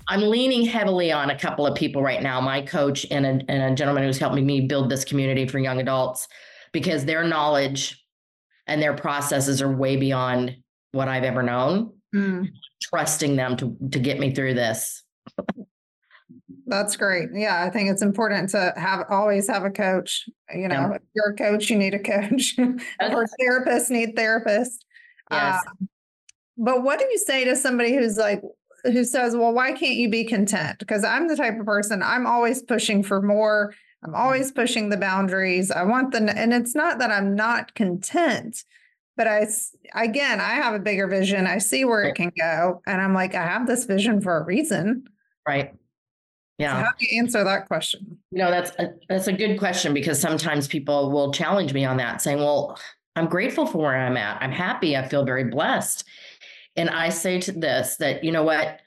I'm 0.08 0.22
leaning 0.22 0.66
heavily 0.66 1.12
on 1.12 1.32
a 1.32 1.38
couple 1.38 1.68
of 1.68 1.76
people 1.76 2.02
right 2.02 2.24
now, 2.24 2.40
my 2.40 2.62
coach 2.62 3.06
and 3.12 3.26
a, 3.26 3.52
and 3.52 3.74
a 3.74 3.76
gentleman 3.76 4.06
who's 4.06 4.18
helping 4.18 4.46
me 4.46 4.62
build 4.62 4.90
this 4.90 5.04
community 5.04 5.46
for 5.46 5.60
young 5.60 5.82
adults, 5.82 6.30
because 6.72 7.04
their 7.04 7.26
knowledge 7.26 8.02
and 8.68 8.82
their 8.82 8.94
processes 8.94 9.62
are 9.62 9.70
way 9.70 9.98
beyond 9.98 10.56
what 10.94 11.10
I've 11.10 11.26
ever 11.26 11.44
known. 11.44 11.92
Mm. 12.16 12.48
Trusting 12.82 13.36
them 13.36 13.58
to 13.58 13.76
to 13.92 14.00
get 14.00 14.18
me 14.18 14.34
through 14.34 14.54
this. 14.54 15.04
That's 16.68 16.98
great. 16.98 17.30
Yeah, 17.34 17.64
I 17.64 17.70
think 17.70 17.90
it's 17.90 18.02
important 18.02 18.50
to 18.50 18.74
have 18.76 19.06
always 19.10 19.48
have 19.48 19.64
a 19.64 19.70
coach. 19.70 20.30
You 20.54 20.68
know, 20.68 20.76
yeah. 20.76 20.94
if 20.96 21.02
you're 21.16 21.30
a 21.30 21.36
coach, 21.36 21.70
you 21.70 21.78
need 21.78 21.94
a 21.94 22.00
coach. 22.00 22.56
or 22.60 23.26
therapists 23.42 23.90
need 23.90 24.18
therapists. 24.18 24.80
Yes. 25.32 25.64
Um, 25.66 25.90
but 26.58 26.84
what 26.84 27.00
do 27.00 27.06
you 27.06 27.18
say 27.18 27.46
to 27.46 27.56
somebody 27.56 27.96
who's 27.96 28.18
like, 28.18 28.42
who 28.84 29.06
says, 29.06 29.36
well, 29.36 29.54
why 29.54 29.72
can't 29.72 29.96
you 29.96 30.10
be 30.10 30.26
content? 30.26 30.80
Because 30.80 31.06
I'm 31.06 31.30
the 31.30 31.38
type 31.38 31.58
of 31.58 31.66
person, 31.66 32.04
I'm 32.04 32.28
always 32.28 32.62
pushing 32.62 33.02
for 33.02 33.22
more. 33.22 33.74
I'm 34.04 34.14
always 34.14 34.52
pushing 34.52 34.90
the 34.90 34.98
boundaries. 34.98 35.72
I 35.72 35.84
want 35.84 36.12
the, 36.12 36.20
and 36.38 36.54
it's 36.54 36.76
not 36.76 37.00
that 37.00 37.12
I'm 37.12 37.34
not 37.36 37.74
content, 37.76 38.64
but 39.16 39.28
I, 39.28 39.48
again, 39.96 40.40
I 40.40 40.52
have 40.52 40.76
a 40.76 40.80
bigger 40.80 41.08
vision. 41.08 41.48
I 41.48 41.58
see 41.58 41.84
where 41.84 42.04
it 42.04 42.16
can 42.16 42.32
go. 42.38 42.82
And 42.86 43.02
I'm 43.02 43.14
like, 43.14 43.36
I 43.36 43.44
have 43.44 43.68
this 43.68 43.86
vision 43.86 44.22
for 44.22 44.38
a 44.38 44.44
reason. 44.44 45.06
Right. 45.48 45.74
Yeah. 46.58 46.74
So 46.74 46.86
how 46.86 46.92
do 46.98 47.06
you 47.08 47.20
answer 47.20 47.44
that 47.44 47.68
question? 47.68 48.18
You 48.32 48.40
know, 48.40 48.52
that's 48.52 48.72
a, 48.80 48.94
that's 49.08 49.28
a 49.28 49.34
good 49.34 49.60
question 49.60 49.94
because 49.94 50.20
sometimes 50.20 50.68
people 50.68 51.12
will 51.12 51.32
challenge 51.32 51.74
me 51.74 51.86
on 51.86 51.98
that, 51.98 52.22
saying, 52.22 52.40
"Well, 52.40 52.80
I'm 53.16 53.28
grateful 53.28 53.66
for 53.68 53.80
where 53.80 53.96
I'm 53.96 54.18
at. 54.18 54.42
I'm 54.42 54.52
happy. 54.52 54.98
I 54.98 55.08
feel 55.08 55.24
very 55.24 55.46
blessed." 55.46 56.04
And 56.76 56.90
I 56.90 57.10
say 57.10 57.40
to 57.42 57.52
this 57.52 57.98
that 57.98 58.24
you 58.24 58.32
know 58.32 58.44
what, 58.44 58.80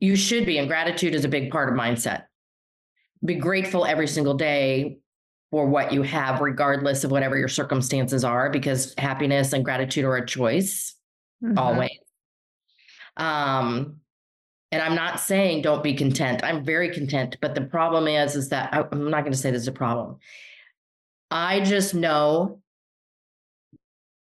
you 0.00 0.16
should 0.16 0.46
be, 0.46 0.58
and 0.58 0.68
gratitude 0.68 1.14
is 1.14 1.24
a 1.24 1.28
big 1.28 1.50
part 1.50 1.68
of 1.68 1.78
mindset. 1.78 2.24
Be 3.24 3.34
grateful 3.34 3.84
every 3.84 4.06
single 4.06 4.34
day 4.34 4.98
for 5.50 5.66
what 5.66 5.92
you 5.92 6.02
have, 6.02 6.40
regardless 6.40 7.04
of 7.04 7.10
whatever 7.10 7.36
your 7.36 7.48
circumstances 7.48 8.24
are, 8.24 8.50
because 8.50 8.94
happiness 8.96 9.52
and 9.52 9.64
gratitude 9.64 10.04
are 10.04 10.16
a 10.16 10.26
choice 10.26 10.94
mm-hmm. 11.42 11.58
always. 11.58 11.90
Um, 13.16 14.00
and 14.72 14.82
i'm 14.82 14.94
not 14.94 15.20
saying 15.20 15.62
don't 15.62 15.82
be 15.82 15.94
content. 15.94 16.40
I'm 16.44 16.64
very 16.64 16.92
content 16.92 17.36
but 17.40 17.54
the 17.54 17.62
problem 17.62 18.06
is 18.08 18.36
is 18.36 18.48
that 18.50 18.74
i'm 18.74 19.10
not 19.10 19.22
going 19.22 19.32
to 19.32 19.38
say 19.38 19.50
there's 19.50 19.68
a 19.68 19.72
problem. 19.72 20.16
I 21.30 21.60
just 21.60 21.94
know 21.94 22.60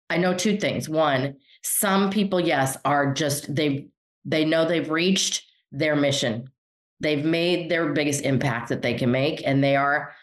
i 0.09 0.17
know 0.17 0.33
two 0.33 0.57
things. 0.57 0.89
One 0.89 1.37
some 1.63 2.09
people 2.09 2.39
yes 2.39 2.77
are 2.83 3.13
just 3.13 3.53
they 3.53 3.87
they 4.25 4.45
know 4.45 4.65
they've 4.65 4.89
reached 4.89 5.43
their 5.71 5.95
mission. 5.95 6.49
They've 6.99 7.25
made 7.25 7.69
their 7.69 7.91
biggest 7.91 8.23
impact 8.23 8.69
that 8.69 8.81
they 8.81 8.93
can 8.93 9.11
make 9.11 9.45
and 9.45 9.63
they 9.63 9.75
are 9.75 10.13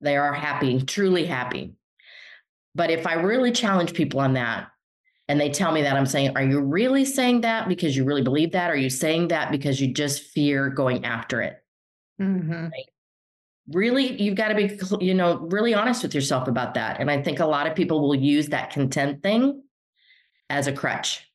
they 0.00 0.16
are 0.16 0.32
happy 0.32 0.80
truly 0.82 1.26
happy. 1.26 1.74
But 2.74 2.90
if 2.90 3.06
i 3.06 3.14
really 3.14 3.52
challenge 3.52 3.94
people 3.94 4.20
on 4.20 4.34
that 4.34 4.68
and 5.28 5.38
they 5.38 5.50
tell 5.50 5.72
me 5.72 5.82
that, 5.82 5.94
I'm 5.94 6.06
saying, 6.06 6.36
Are 6.36 6.42
you 6.42 6.60
really 6.60 7.04
saying 7.04 7.42
that 7.42 7.68
because 7.68 7.96
you 7.96 8.04
really 8.04 8.22
believe 8.22 8.52
that? 8.52 8.70
Are 8.70 8.76
you 8.76 8.88
saying 8.88 9.28
that 9.28 9.50
because 9.50 9.80
you 9.80 9.92
just 9.92 10.22
fear 10.22 10.70
going 10.70 11.04
after 11.04 11.42
it? 11.42 11.62
Mm-hmm. 12.20 12.64
Right? 12.64 12.88
Really, 13.70 14.20
you've 14.20 14.34
got 14.34 14.48
to 14.48 14.54
be, 14.54 14.80
you 15.04 15.12
know, 15.12 15.36
really 15.36 15.74
honest 15.74 16.02
with 16.02 16.14
yourself 16.14 16.48
about 16.48 16.72
that. 16.74 17.00
And 17.00 17.10
I 17.10 17.22
think 17.22 17.40
a 17.40 17.46
lot 17.46 17.66
of 17.66 17.74
people 17.74 18.00
will 18.00 18.14
use 18.14 18.48
that 18.48 18.70
content 18.70 19.22
thing 19.22 19.62
as 20.48 20.66
a 20.66 20.72
crutch. 20.72 21.26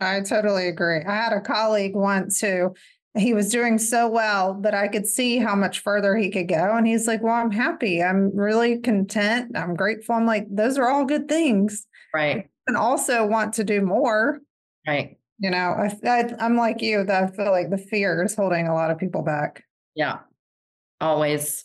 I 0.00 0.20
totally 0.22 0.66
agree. 0.66 1.02
I 1.06 1.14
had 1.14 1.32
a 1.32 1.40
colleague 1.40 1.94
once 1.94 2.40
who 2.40 2.74
he 3.16 3.34
was 3.34 3.50
doing 3.50 3.78
so 3.78 4.08
well 4.08 4.60
that 4.62 4.74
I 4.74 4.88
could 4.88 5.06
see 5.06 5.38
how 5.38 5.54
much 5.54 5.78
further 5.78 6.16
he 6.16 6.30
could 6.30 6.48
go. 6.48 6.76
And 6.76 6.88
he's 6.88 7.06
like, 7.06 7.22
Well, 7.22 7.34
I'm 7.34 7.52
happy. 7.52 8.02
I'm 8.02 8.36
really 8.36 8.80
content. 8.80 9.56
I'm 9.56 9.76
grateful. 9.76 10.16
I'm 10.16 10.26
like, 10.26 10.48
Those 10.50 10.76
are 10.76 10.90
all 10.90 11.04
good 11.04 11.28
things. 11.28 11.86
Right 12.12 12.48
and 12.66 12.76
also 12.76 13.26
want 13.26 13.54
to 13.54 13.64
do 13.64 13.80
more. 13.80 14.40
Right. 14.86 15.18
You 15.38 15.50
know, 15.50 15.56
I, 15.56 15.92
I, 16.06 16.34
I'm 16.40 16.56
like 16.56 16.82
you, 16.82 17.04
that 17.04 17.24
I 17.24 17.26
feel 17.28 17.50
like 17.50 17.70
the 17.70 17.78
fear 17.78 18.22
is 18.22 18.36
holding 18.36 18.68
a 18.68 18.74
lot 18.74 18.90
of 18.90 18.98
people 18.98 19.22
back. 19.22 19.64
Yeah, 19.94 20.20
always. 21.00 21.64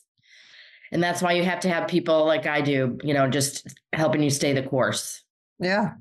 And 0.92 1.04
that's 1.04 1.22
why 1.22 1.34
you 1.34 1.44
have 1.44 1.60
to 1.62 1.70
have 1.70 1.88
people 1.88 2.26
like 2.26 2.46
I 2.46 2.62
do, 2.62 2.98
you 3.04 3.14
know, 3.14 3.30
just 3.30 3.68
helping 3.94 4.24
you 4.24 4.30
stay 4.30 4.54
the 4.54 4.64
course. 4.64 5.24
Yeah. 5.60 5.94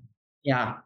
Yeah. 0.45 0.77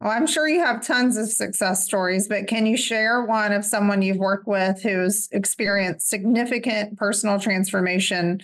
Well, 0.00 0.10
I'm 0.10 0.26
sure 0.26 0.48
you 0.48 0.60
have 0.60 0.84
tons 0.84 1.16
of 1.16 1.30
success 1.30 1.84
stories, 1.84 2.26
but 2.26 2.46
can 2.46 2.66
you 2.66 2.76
share 2.76 3.24
one 3.24 3.52
of 3.52 3.64
someone 3.64 4.02
you've 4.02 4.16
worked 4.16 4.48
with 4.48 4.82
who's 4.82 5.28
experienced 5.30 6.08
significant 6.08 6.98
personal 6.98 7.38
transformation 7.38 8.40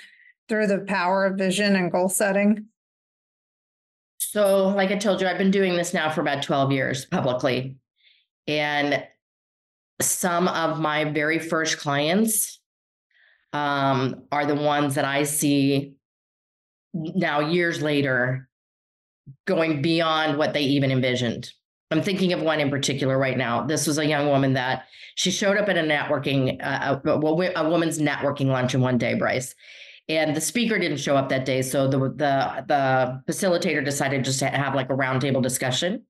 through 0.49 0.67
the 0.67 0.81
power 0.81 1.25
of 1.25 1.39
vision 1.39 1.75
and 1.75 1.91
goal 1.91 2.09
setting? 2.09 2.67
So, 4.19 4.69
like 4.69 4.91
I 4.91 4.97
told 4.97 5.21
you, 5.21 5.27
I've 5.27 5.39
been 5.39 5.51
doing 5.51 5.77
this 5.77 5.95
now 5.95 6.11
for 6.11 6.21
about 6.21 6.43
12 6.43 6.73
years 6.73 7.05
publicly. 7.05 7.77
And 8.47 9.05
some 10.01 10.49
of 10.49 10.79
my 10.79 11.05
very 11.05 11.39
first 11.39 11.79
clients 11.79 12.61
um, 13.53 14.25
are 14.31 14.47
the 14.47 14.55
ones 14.55 14.95
that 14.95 15.05
I 15.05 15.23
see 15.25 15.95
now, 16.95 17.41
years 17.41 17.83
later, 17.83 18.49
going 19.47 19.83
beyond 19.83 20.39
what 20.39 20.53
they 20.55 20.63
even 20.63 20.91
envisioned. 20.91 21.51
I'm 21.91 22.03
thinking 22.03 22.33
of 22.33 22.43
one 22.43 22.59
in 22.59 22.71
particular 22.71 23.19
right 23.19 23.37
now. 23.37 23.65
This 23.65 23.87
was 23.87 23.99
a 23.99 24.07
young 24.07 24.29
woman 24.29 24.55
that 24.55 24.87
she 25.15 25.31
showed 25.31 25.57
up 25.57 25.69
at 25.69 25.77
a 25.77 25.83
networking, 25.83 26.59
uh, 26.63 26.99
a, 27.05 27.11
a, 27.11 27.69
woman's 27.69 27.99
networking 27.99 28.47
luncheon 28.47 28.81
one 28.81 28.99
day, 28.99 29.15
Bryce 29.15 29.55
and 30.09 30.37
the 30.37 30.41
speaker 30.41 30.79
didn't 30.79 30.99
show 30.99 31.17
up 31.17 31.29
that 31.31 31.45
day 31.45 31.63
so 31.63 31.89
the 31.89 31.99
the 31.99 32.65
the 32.69 33.23
facilitator 33.29 33.85
decided 33.85 34.25
just 34.25 34.39
to 34.39 34.47
have 34.47 34.75
like 34.75 34.91
a 34.91 34.95
roundtable 34.95 35.43
discussion. 35.43 36.05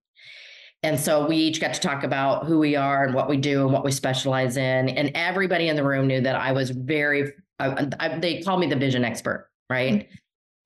And 0.83 1.01
so 1.01 1.27
we 1.27 1.37
each 1.37 1.61
got 1.61 1.75
to 1.75 1.81
talk 1.81 2.05
about 2.05 2.47
who 2.47 2.59
we 2.59 2.77
are 2.77 3.05
and 3.05 3.15
what 3.15 3.29
we 3.29 3.39
do 3.39 3.63
and 3.63 3.73
what 3.73 3.85
we 3.85 3.91
specialize 3.91 4.57
in. 4.57 4.91
And 4.91 5.11
everybody 5.15 5.69
in 5.69 5.77
the 5.77 5.83
room 5.83 6.07
knew 6.07 6.21
that 6.21 6.37
i 6.37 6.53
was 6.53 6.71
very 6.71 7.33
I, 7.59 7.89
I, 7.99 8.19
they 8.19 8.43
call 8.43 8.59
me 8.59 8.67
the 8.67 8.77
vision 8.77 9.05
expert 9.05 9.51
right? 9.69 9.95
Mm-hmm. 9.95 10.15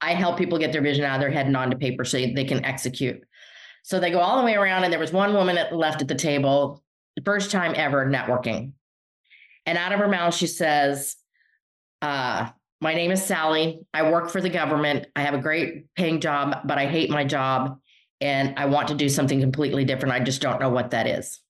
i 0.03 0.15
help 0.15 0.37
people 0.37 0.59
get 0.59 0.73
their 0.73 0.83
vision 0.83 1.05
out 1.05 1.15
of 1.15 1.21
their 1.21 1.31
head 1.31 1.47
and 1.47 1.57
onto 1.57 1.77
paper 1.77 2.05
so 2.05 2.19
they 2.19 2.45
can 2.45 2.65
execute. 2.65 3.23
So 3.83 3.99
they 3.99 4.11
go 4.11 4.21
all 4.21 4.39
the 4.39 4.45
way 4.45 4.55
around 4.55 4.85
and 4.85 4.93
there 4.93 5.01
was 5.01 5.13
one 5.13 5.33
woman 5.33 5.57
at, 5.57 5.75
left 5.75 6.03
at 6.03 6.09
the 6.09 6.15
table 6.15 6.83
first 7.25 7.51
time 7.51 7.75
ever 7.77 8.07
networking. 8.07 8.73
And 9.67 9.77
out 9.77 9.93
of 9.93 10.01
her 10.01 10.09
mouth 10.09 10.35
she 10.35 10.47
says 10.47 11.17
uh, 12.03 12.49
my 12.81 12.95
name 12.95 13.11
is 13.11 13.25
Sally. 13.25 13.81
I 13.93 14.11
work 14.11 14.31
for 14.31 14.41
the 14.41 14.49
government. 14.49 15.07
I 15.15 15.23
have 15.23 15.35
a 15.35 15.39
great 15.39 15.95
paying 15.95 16.21
job, 16.21 16.61
but 16.65 16.79
I 16.79 16.87
hate 16.87 17.11
my 17.11 17.25
job 17.25 17.79
and 18.21 18.59
I 18.59 18.67
want 18.67 18.89
to 18.89 18.95
do 18.95 19.09
something 19.09 19.41
completely 19.41 19.85
different. 19.85 20.15
I 20.15 20.21
just 20.21 20.41
don't 20.41 20.61
know 20.61 20.71
what 20.71 20.91
that 20.91 21.07
is. 21.07 21.41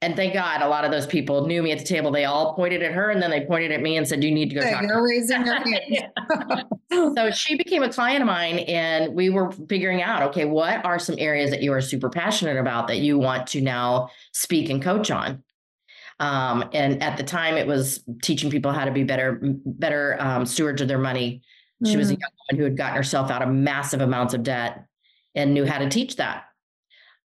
And 0.00 0.16
thank 0.16 0.32
God 0.32 0.62
a 0.62 0.68
lot 0.68 0.86
of 0.86 0.90
those 0.90 1.06
people 1.06 1.46
knew 1.46 1.62
me 1.62 1.70
at 1.70 1.78
the 1.78 1.84
table. 1.84 2.10
They 2.10 2.24
all 2.24 2.54
pointed 2.54 2.82
at 2.82 2.92
her 2.92 3.10
and 3.10 3.22
then 3.22 3.30
they 3.30 3.44
pointed 3.44 3.70
at 3.70 3.82
me 3.82 3.96
and 3.96 4.08
said, 4.08 4.24
You 4.24 4.30
need 4.30 4.48
to 4.50 4.54
go 4.54 4.62
Hey, 4.62 4.72
talk 4.72 4.82
You're 4.82 5.06
raising 5.06 5.44
your 5.44 5.56
hand. 5.56 6.64
So 7.16 7.30
she 7.32 7.56
became 7.56 7.82
a 7.82 7.92
client 7.92 8.22
of 8.22 8.28
mine, 8.28 8.60
and 8.60 9.16
we 9.16 9.28
were 9.28 9.50
figuring 9.68 10.00
out 10.00 10.22
okay, 10.30 10.44
what 10.44 10.84
are 10.84 11.00
some 11.00 11.16
areas 11.18 11.50
that 11.50 11.60
you 11.60 11.72
are 11.72 11.80
super 11.80 12.08
passionate 12.08 12.56
about 12.56 12.86
that 12.86 12.98
you 12.98 13.18
want 13.18 13.48
to 13.48 13.60
now 13.60 14.10
speak 14.32 14.70
and 14.70 14.80
coach 14.80 15.10
on? 15.10 15.42
Um, 16.20 16.68
and 16.72 17.02
at 17.02 17.16
the 17.16 17.22
time, 17.24 17.56
it 17.56 17.66
was 17.66 18.02
teaching 18.22 18.50
people 18.50 18.72
how 18.72 18.84
to 18.84 18.90
be 18.92 19.02
better, 19.04 19.40
better 19.42 20.16
um, 20.20 20.46
stewards 20.46 20.80
of 20.80 20.88
their 20.88 20.98
money. 20.98 21.42
She 21.84 21.96
was 21.96 22.10
a 22.10 22.14
Mm. 22.16 22.20
young 22.20 22.30
woman 22.50 22.58
who 22.58 22.64
had 22.64 22.76
gotten 22.76 22.96
herself 22.96 23.30
out 23.30 23.42
of 23.42 23.48
massive 23.48 24.00
amounts 24.00 24.32
of 24.32 24.42
debt 24.42 24.84
and 25.34 25.52
knew 25.52 25.66
how 25.66 25.78
to 25.78 25.88
teach 25.88 26.16
that. 26.16 26.44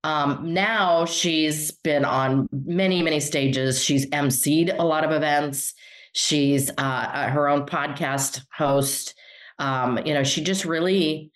Um, 0.03 0.53
now 0.53 1.05
she's 1.05 1.71
been 1.71 2.05
on 2.05 2.47
many, 2.51 3.03
many 3.03 3.19
stages. 3.19 3.83
She's 3.83 4.05
emceed 4.07 4.73
a 4.77 4.85
lot 4.85 5.03
of 5.03 5.11
events. 5.11 5.73
She's 6.13 6.71
uh, 6.77 7.29
her 7.29 7.49
own 7.49 7.65
podcast 7.65 8.45
host. 8.53 9.15
Um, 9.59 9.99
you 10.05 10.13
know, 10.13 10.23
she 10.23 10.41
just 10.43 10.65
really 10.65 11.31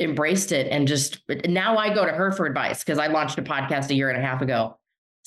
embraced 0.00 0.52
it 0.52 0.68
and 0.70 0.86
just 0.88 1.20
now 1.46 1.76
I 1.76 1.92
go 1.92 2.04
to 2.06 2.12
her 2.12 2.30
for 2.32 2.46
advice 2.46 2.84
because 2.84 2.98
I 2.98 3.08
launched 3.08 3.38
a 3.38 3.42
podcast 3.42 3.90
a 3.90 3.94
year 3.94 4.10
and 4.10 4.18
a 4.22 4.24
half 4.26 4.42
ago. 4.42 4.77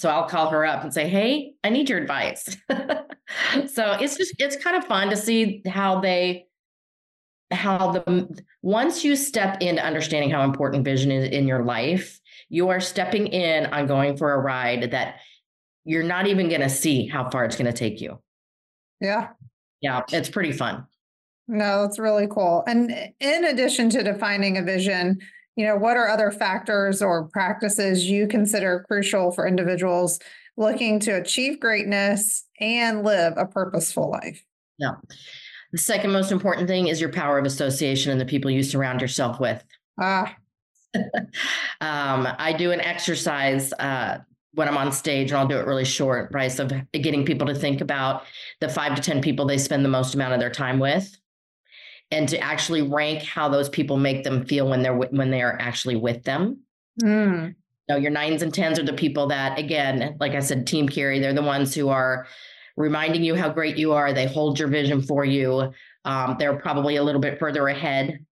So 0.02 0.10
I'll 0.10 0.28
call 0.28 0.50
her 0.50 0.66
up 0.66 0.84
and 0.84 0.92
say, 0.92 1.08
Hey, 1.08 1.54
I 1.64 1.70
need 1.70 1.88
your 1.88 2.00
advice. 2.00 2.58
so 3.72 3.92
it's 4.00 4.18
just, 4.18 4.34
it's 4.40 4.56
kind 4.56 4.76
of 4.76 4.84
fun 4.86 5.12
to 5.12 5.16
see 5.16 5.62
how 5.68 6.02
they, 6.02 6.48
how 7.52 7.92
the, 7.92 8.44
once 8.64 9.04
you 9.04 9.16
step 9.16 9.62
into 9.62 9.86
understanding 9.86 10.32
how 10.32 10.44
important 10.44 10.86
vision 10.86 11.12
is 11.12 11.30
in 11.30 11.48
your 11.48 11.64
life, 11.64 12.20
you 12.50 12.70
are 12.70 12.80
stepping 12.80 13.28
in 13.28 13.68
on 13.68 13.86
going 13.86 14.18
for 14.18 14.34
a 14.34 14.40
ride 14.40 14.90
that 14.90 15.20
you're 15.86 16.02
not 16.02 16.26
even 16.26 16.50
going 16.50 16.62
to 16.62 16.70
see 16.70 17.06
how 17.06 17.30
far 17.30 17.46
it's 17.46 17.56
going 17.56 17.72
to 17.72 17.78
take 17.78 18.02
you. 18.02 18.20
Yeah. 19.02 19.28
Yeah, 19.82 20.02
it's 20.12 20.32
pretty 20.32 20.52
fun. 20.52 20.88
No, 21.48 21.84
it's 21.84 22.00
really 22.00 22.26
cool. 22.26 22.64
And 22.66 22.92
in 23.20 23.46
addition 23.46 23.92
to 23.92 24.02
defining 24.02 24.58
a 24.58 24.64
vision, 24.64 25.20
you 25.62 25.68
know, 25.68 25.76
what 25.76 25.96
are 25.96 26.10
other 26.10 26.32
factors 26.32 27.04
or 27.04 27.26
practices 27.26 28.10
you 28.10 28.28
consider 28.28 28.84
crucial 28.88 29.32
for 29.32 29.46
individuals 29.46 30.18
looking 30.58 31.00
to 31.02 31.12
achieve 31.12 31.60
greatness 31.60 32.48
and 32.60 33.04
live 33.04 33.34
a 33.38 33.46
purposeful 33.46 34.10
life? 34.10 34.44
Yeah. 34.80 34.94
The 35.72 35.78
second 35.78 36.14
most 36.14 36.32
important 36.32 36.68
thing 36.68 36.88
is 36.88 37.00
your 37.00 37.12
power 37.12 37.38
of 37.38 37.46
association 37.46 38.12
and 38.12 38.20
the 38.20 38.26
people 38.26 38.50
you 38.50 38.64
surround 38.64 39.02
yourself 39.02 39.40
with. 39.40 39.64
Ah, 40.00 40.36
um, 40.96 42.28
I 42.40 42.56
do 42.58 42.72
an 42.72 42.82
exercise 42.82 43.72
uh, 43.74 44.18
when 44.56 44.68
I'm 44.68 44.80
on 44.80 44.92
stage, 44.92 45.30
and 45.30 45.38
I'll 45.38 45.48
do 45.48 45.60
it 45.60 45.68
really 45.68 45.86
short, 45.86 46.32
Bryce, 46.32 46.58
of 46.58 46.74
getting 46.92 47.24
people 47.24 47.46
to 47.46 47.54
think 47.54 47.82
about 47.82 48.24
the 48.62 48.68
five 48.68 48.96
to 48.96 49.02
10 49.02 49.22
people 49.22 49.46
they 49.46 49.60
spend 49.60 49.86
the 49.86 49.90
most 49.90 50.16
amount 50.16 50.34
of 50.34 50.40
their 50.40 50.50
time 50.50 50.80
with 50.80 51.16
and 52.12 52.28
to 52.30 52.38
actually 52.40 52.82
rank 52.82 53.24
how 53.24 53.50
those 53.50 53.70
people 53.70 53.98
make 53.98 54.24
them 54.24 54.46
feel 54.46 54.68
when 54.70 54.82
they're 54.82 54.96
when 54.96 55.32
they 55.32 55.42
are 55.42 55.58
actually 55.60 55.96
with 55.96 56.24
them. 56.24 56.60
mm, 57.02 57.56
No, 57.90 57.96
your 57.96 58.12
nines 58.12 58.42
and 58.42 58.54
tens 58.54 58.78
are 58.78 58.84
the 58.84 58.94
people 58.94 59.28
that, 59.28 59.58
again, 59.58 60.18
like 60.20 60.34
I 60.34 60.40
said, 60.40 60.68
team 60.68 60.88
Carey. 60.88 61.20
They're 61.20 61.34
the 61.34 61.42
ones 61.42 61.74
who 61.74 61.90
are 61.90 62.28
reminding 62.78 63.24
you 63.24 63.36
how 63.36 63.50
great 63.50 63.78
you 63.78 63.94
are. 63.94 64.14
They 64.14 64.28
hold 64.28 64.60
your 64.60 64.68
vision 64.68 65.02
for 65.02 65.26
you. 65.26 65.74
Um, 66.06 66.36
they're 66.40 66.58
probably 66.60 66.96
a 66.98 67.04
little 67.04 67.22
bit 67.22 67.40
further 67.40 67.68
ahead 67.68 68.26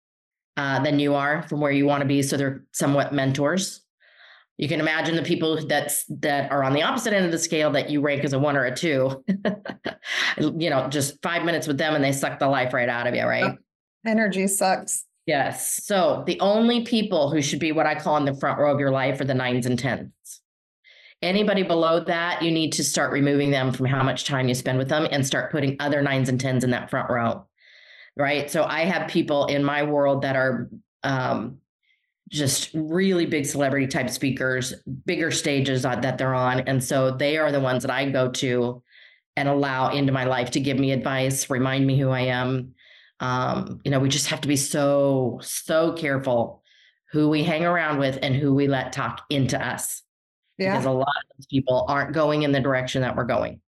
uh, 0.57 0.81
than 0.83 0.99
you 0.99 1.13
are 1.15 1.43
from 1.43 1.59
where 1.61 1.71
you 1.71 1.85
want 1.85 2.01
to 2.01 2.07
be, 2.07 2.21
so 2.23 2.37
they're 2.37 2.63
somewhat 2.71 3.13
mentors. 3.13 3.81
You 4.57 4.67
can 4.67 4.79
imagine 4.79 5.15
the 5.15 5.21
people 5.21 5.67
that's 5.67 6.03
that 6.05 6.51
are 6.51 6.63
on 6.63 6.73
the 6.73 6.81
opposite 6.81 7.13
end 7.13 7.25
of 7.25 7.31
the 7.31 7.37
scale 7.37 7.69
that 7.73 7.91
you 7.91 8.01
rank 8.01 8.23
as 8.23 8.33
a 8.33 8.39
one 8.39 8.57
or 8.57 8.65
a 8.65 8.75
two. 8.75 9.23
you 10.39 10.69
know, 10.71 10.87
just 10.89 11.21
five 11.21 11.43
minutes 11.45 11.67
with 11.67 11.77
them 11.77 11.93
and 11.93 12.03
they 12.03 12.11
suck 12.11 12.39
the 12.39 12.47
life 12.47 12.73
right 12.73 12.89
out 12.89 13.05
of 13.05 13.13
you, 13.13 13.23
right? 13.23 13.55
Energy 14.07 14.47
sucks. 14.47 15.05
Yes. 15.25 15.83
So 15.85 16.23
the 16.25 16.39
only 16.39 16.85
people 16.85 17.29
who 17.29 17.41
should 17.41 17.59
be 17.59 17.73
what 17.73 17.85
I 17.85 17.95
call 17.95 18.15
in 18.17 18.25
the 18.25 18.33
front 18.33 18.59
row 18.59 18.73
of 18.73 18.79
your 18.79 18.91
life 18.91 19.19
are 19.19 19.25
the 19.25 19.33
nines 19.33 19.65
and 19.65 19.77
tens. 19.77 20.11
Anybody 21.21 21.63
below 21.63 21.99
that, 22.03 22.41
you 22.41 22.51
need 22.51 22.71
to 22.73 22.83
start 22.83 23.11
removing 23.11 23.51
them 23.51 23.73
from 23.73 23.87
how 23.87 24.03
much 24.03 24.23
time 24.23 24.47
you 24.47 24.53
spend 24.53 24.77
with 24.77 24.87
them 24.87 25.07
and 25.11 25.25
start 25.25 25.51
putting 25.51 25.75
other 25.79 26.01
nines 26.01 26.29
and 26.29 26.39
tens 26.39 26.63
in 26.63 26.69
that 26.71 26.89
front 26.89 27.09
row. 27.09 27.45
Right. 28.15 28.49
So 28.49 28.63
I 28.63 28.81
have 28.81 29.09
people 29.09 29.47
in 29.47 29.63
my 29.63 29.83
world 29.83 30.21
that 30.21 30.35
are 30.35 30.69
um, 31.03 31.57
just 32.29 32.69
really 32.73 33.25
big 33.25 33.45
celebrity 33.45 33.87
type 33.87 34.09
speakers, 34.09 34.73
bigger 35.05 35.31
stages 35.31 35.83
that 35.83 36.01
that 36.03 36.17
they're 36.17 36.35
on. 36.35 36.61
And 36.61 36.83
so 36.83 37.11
they 37.11 37.37
are 37.37 37.51
the 37.51 37.59
ones 37.59 37.83
that 37.83 37.91
I 37.91 38.09
go 38.09 38.29
to 38.29 38.81
and 39.35 39.47
allow 39.47 39.91
into 39.91 40.11
my 40.11 40.23
life 40.23 40.51
to 40.51 40.59
give 40.59 40.79
me 40.79 40.91
advice, 40.91 41.49
remind 41.49 41.85
me 41.85 41.99
who 41.99 42.09
I 42.09 42.21
am, 42.21 42.73
um, 43.19 43.81
you 43.83 43.91
know, 43.91 43.99
we 43.99 44.09
just 44.09 44.27
have 44.27 44.41
to 44.41 44.47
be 44.47 44.55
so, 44.55 45.39
so 45.41 45.93
careful 45.93 46.61
who 47.11 47.29
we 47.29 47.43
hang 47.43 47.65
around 47.65 47.99
with 47.99 48.19
and 48.21 48.35
who 48.35 48.53
we 48.53 48.67
let 48.67 48.91
talk 48.93 49.23
into 49.29 49.63
us 49.65 50.03
because 50.57 50.85
a 50.85 50.91
lot 50.91 51.01
of 51.01 51.37
those 51.37 51.45
people 51.47 51.85
aren't 51.87 52.13
going 52.13 52.43
in 52.43 52.51
the 52.51 52.59
direction 52.59 53.01
that 53.01 53.15
we're 53.15 53.23
going. 53.23 53.61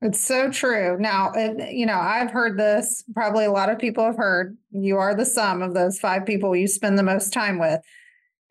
it's 0.00 0.20
so 0.20 0.50
true. 0.50 0.96
Now, 0.98 1.32
it, 1.34 1.72
you 1.72 1.84
know, 1.84 1.98
I've 1.98 2.30
heard 2.30 2.58
this, 2.58 3.04
probably 3.14 3.44
a 3.44 3.52
lot 3.52 3.70
of 3.70 3.78
people 3.78 4.04
have 4.04 4.16
heard 4.16 4.56
you 4.70 4.96
are 4.96 5.14
the 5.14 5.24
sum 5.24 5.62
of 5.62 5.74
those 5.74 5.98
five 5.98 6.24
people 6.24 6.54
you 6.54 6.68
spend 6.68 6.98
the 6.98 7.02
most 7.02 7.32
time 7.32 7.58
with. 7.58 7.80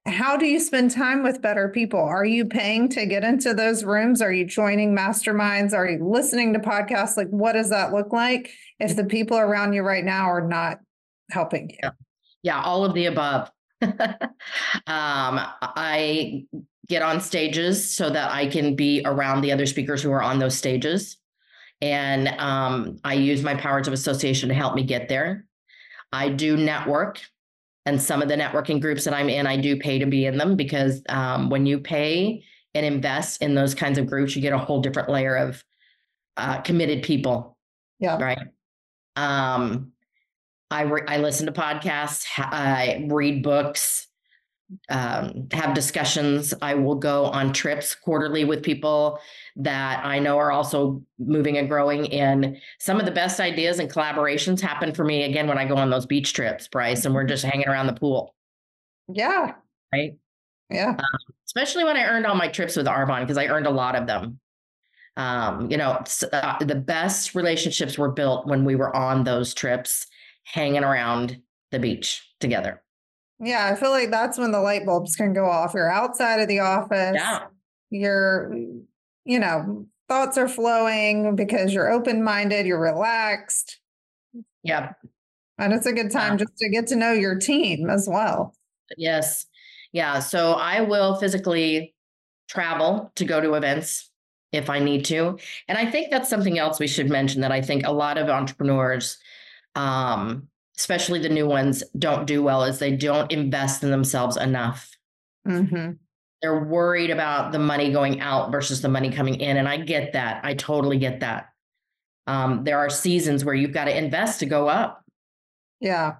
How 0.08 0.38
do 0.38 0.46
you 0.46 0.60
spend 0.60 0.92
time 0.92 1.22
with 1.22 1.42
better 1.42 1.68
people? 1.68 2.00
Are 2.00 2.24
you 2.24 2.46
paying 2.46 2.88
to 2.90 3.06
get 3.06 3.26
into 3.26 3.54
those 3.54 3.84
rooms? 3.84 4.22
Are 4.22 4.32
you 4.32 4.46
joining 4.46 4.96
masterminds? 4.96 5.74
Are 5.74 5.88
you 5.88 6.04
listening 6.04 6.54
to 6.54 6.60
podcasts? 6.60 7.18
Like, 7.18 7.28
what 7.28 7.54
does 7.54 7.70
that 7.72 7.92
look 7.92 8.14
like 8.14 8.52
if 8.80 8.96
the 8.96 9.04
people 9.04 9.38
around 9.38 9.74
you 9.74 9.82
right 9.84 10.06
now 10.06 10.30
are 10.30 10.48
not 10.48 10.80
helping 11.30 11.70
you? 11.72 11.90
Yeah, 12.42 12.62
all 12.62 12.86
of 12.86 12.94
the 12.94 13.08
above. 13.08 13.52
um, 13.82 13.92
I 14.88 16.46
get 16.88 17.02
on 17.02 17.20
stages 17.20 17.94
so 17.94 18.10
that 18.10 18.32
I 18.32 18.48
can 18.48 18.76
be 18.76 19.02
around 19.04 19.42
the 19.42 19.52
other 19.52 19.66
speakers 19.66 20.02
who 20.02 20.12
are 20.12 20.24
on 20.24 20.40
those 20.40 20.58
stages. 20.58 21.18
And 21.82 22.30
um, 22.40 23.00
I 23.04 23.16
use 23.16 23.44
my 23.44 23.56
powers 23.56 23.88
of 23.88 23.94
association 23.94 24.50
to 24.50 24.56
help 24.56 24.74
me 24.74 24.84
get 24.84 25.10
there. 25.10 25.46
I 26.12 26.30
do 26.30 26.56
network. 26.56 27.22
And 27.88 28.02
some 28.02 28.22
of 28.22 28.28
the 28.28 28.36
networking 28.36 28.82
groups 28.82 29.06
that 29.06 29.14
I'm 29.14 29.30
in, 29.30 29.48
I 29.48 29.56
do 29.56 29.78
pay 29.78 29.98
to 30.00 30.06
be 30.06 30.26
in 30.26 30.38
them 30.38 30.58
because 30.58 31.02
um, 31.08 31.50
when 31.50 31.66
you 31.66 31.80
pay 31.80 32.44
and 32.76 32.86
invest 32.86 33.42
in 33.42 33.56
those 33.56 33.74
kinds 33.74 33.98
of 33.98 34.08
groups, 34.08 34.36
you 34.36 34.42
get 34.42 34.52
a 34.52 34.58
whole 34.58 34.82
different 34.82 35.08
layer 35.08 35.38
of 35.38 35.64
uh, 36.36 36.60
committed 36.62 37.02
people 37.04 37.58
Yeah. 37.98 38.18
right? 38.22 38.40
Um, 39.16 39.94
I 40.70 40.82
re- 40.82 41.06
I 41.08 41.18
listen 41.20 41.46
to 41.46 41.54
podcasts, 41.54 42.26
I 42.38 43.08
read 43.10 43.42
books, 43.42 44.07
um, 44.90 45.48
have 45.52 45.74
discussions. 45.74 46.54
I 46.62 46.74
will 46.76 46.96
go 46.96 47.26
on 47.26 47.54
trips 47.54 47.96
quarterly 47.96 48.44
with 48.46 48.64
people 48.64 49.20
that 49.56 50.06
I 50.06 50.20
know 50.20 50.38
are 50.38 50.52
also 50.52 51.02
moving 51.20 51.58
and 51.58 51.70
growing. 51.70 52.12
And 52.12 52.58
some 52.80 53.00
of 53.00 53.06
the 53.06 53.12
best 53.12 53.40
ideas 53.40 53.80
and 53.80 53.90
collaborations 53.92 54.60
happen 54.60 54.94
for 54.94 55.06
me 55.06 55.24
again 55.24 55.48
when 55.48 55.58
I 55.58 55.66
go 55.66 55.76
on 55.78 55.90
those 55.90 56.06
beach 56.06 56.34
trips, 56.34 56.68
Bryce, 56.68 57.06
and 57.06 57.16
we're 57.16 57.24
just 57.24 57.46
hanging 57.46 57.68
around 57.68 57.88
the 57.88 57.94
pool, 57.94 58.36
Yeah. 59.08 59.54
right? 59.94 60.14
Yeah. 60.70 60.98
especially 61.46 61.86
when 61.86 61.96
I 61.96 62.04
earned 62.04 62.26
all 62.28 62.36
my 62.36 62.50
trips 62.50 62.76
with 62.76 62.88
Arbonne 62.88 63.22
because 63.22 63.38
I 63.38 63.46
earned 63.48 63.68
a 63.68 63.72
lot 63.72 63.96
of 63.96 64.06
them. 64.06 64.40
Um, 65.16 65.72
you 65.72 65.78
know, 65.78 66.04
uh, 66.34 66.64
the 66.64 66.76
best 66.76 67.34
relationships 67.34 67.98
were 67.98 68.12
built 68.12 68.46
when 68.48 68.66
we 68.66 68.76
were 68.76 68.94
on 68.96 69.24
those 69.24 69.54
trips, 69.54 70.06
hanging 70.44 70.84
around 70.84 71.42
the 71.72 71.80
beach 71.80 72.22
together. 72.40 72.84
Yeah. 73.40 73.68
I 73.72 73.76
feel 73.76 73.92
like 73.92 74.12
that's 74.12 74.38
when 74.38 74.52
the 74.52 74.60
light 74.62 74.86
bulbs 74.86 75.16
can 75.16 75.34
go 75.34 75.46
off. 75.46 75.74
You're 75.74 75.92
outside 75.92 76.40
of 76.40 76.48
the 76.48 76.60
office. 76.60 77.16
Yeah, 77.16 77.46
You're, 77.90 78.54
you 79.26 79.40
know, 79.40 79.86
thoughts 80.08 80.38
are 80.38 80.48
flowing 80.48 81.36
because 81.36 81.74
you're 81.74 81.92
open 81.92 82.24
minded, 82.24 82.66
you're 82.66 82.80
relaxed. 82.82 83.80
yeah, 84.64 84.94
And 85.58 85.74
it's 85.74 85.86
a 85.86 85.94
good 85.94 86.12
time 86.12 86.34
Yeah. 86.34 86.38
just 86.46 86.58
to 86.58 86.70
get 86.70 86.88
to 86.88 86.96
know 86.96 87.12
your 87.12 87.36
team 87.38 87.90
as 87.90 88.08
well. 88.10 88.54
yes, 88.98 89.46
yeah. 89.92 90.20
So 90.20 90.54
I 90.54 90.82
will 90.82 91.16
physically 91.18 91.94
travel 92.50 93.12
to 93.16 93.26
go 93.26 93.42
to 93.42 93.54
events 93.56 94.10
if 94.54 94.70
I 94.70 94.80
need 94.80 95.04
to, 95.06 95.38
and 95.68 95.78
I 95.78 95.86
think 95.92 96.10
that's 96.10 96.30
something 96.30 96.58
else 96.58 96.80
we 96.80 96.88
should 96.88 97.10
mention 97.10 97.42
that 97.42 97.52
I 97.52 97.62
think 97.62 97.86
a 97.86 97.92
lot 97.92 98.18
of 98.18 98.30
entrepreneurs, 98.30 99.18
um, 99.76 100.48
especially 100.78 101.20
the 101.20 101.30
new 101.30 101.48
ones, 101.48 101.84
don't 101.98 102.26
do 102.28 102.44
well 102.44 102.64
is 102.64 102.80
they 102.80 102.96
don't 102.96 103.32
invest 103.32 103.84
in 103.84 103.92
themselves 103.92 104.38
enough. 104.38 104.90
hmm 105.46 105.92
they're 106.44 106.64
worried 106.66 107.10
about 107.10 107.52
the 107.52 107.58
money 107.58 107.92
going 107.92 108.20
out 108.22 108.52
versus 108.52 108.80
the 108.82 108.88
money 108.88 109.10
coming 109.10 109.40
in 109.42 109.58
and 109.58 109.68
i 109.68 109.76
get 109.76 110.14
that 110.14 110.40
i 110.46 110.54
totally 110.54 111.00
get 111.00 111.22
that 111.22 111.50
um, 112.28 112.64
there 112.64 112.78
are 112.78 112.92
seasons 112.92 113.44
where 113.44 113.56
you've 113.56 113.72
got 113.74 113.86
to 113.86 113.98
invest 113.98 114.40
to 114.42 114.46
go 114.46 114.68
up 114.68 115.04
Yeah. 115.80 116.18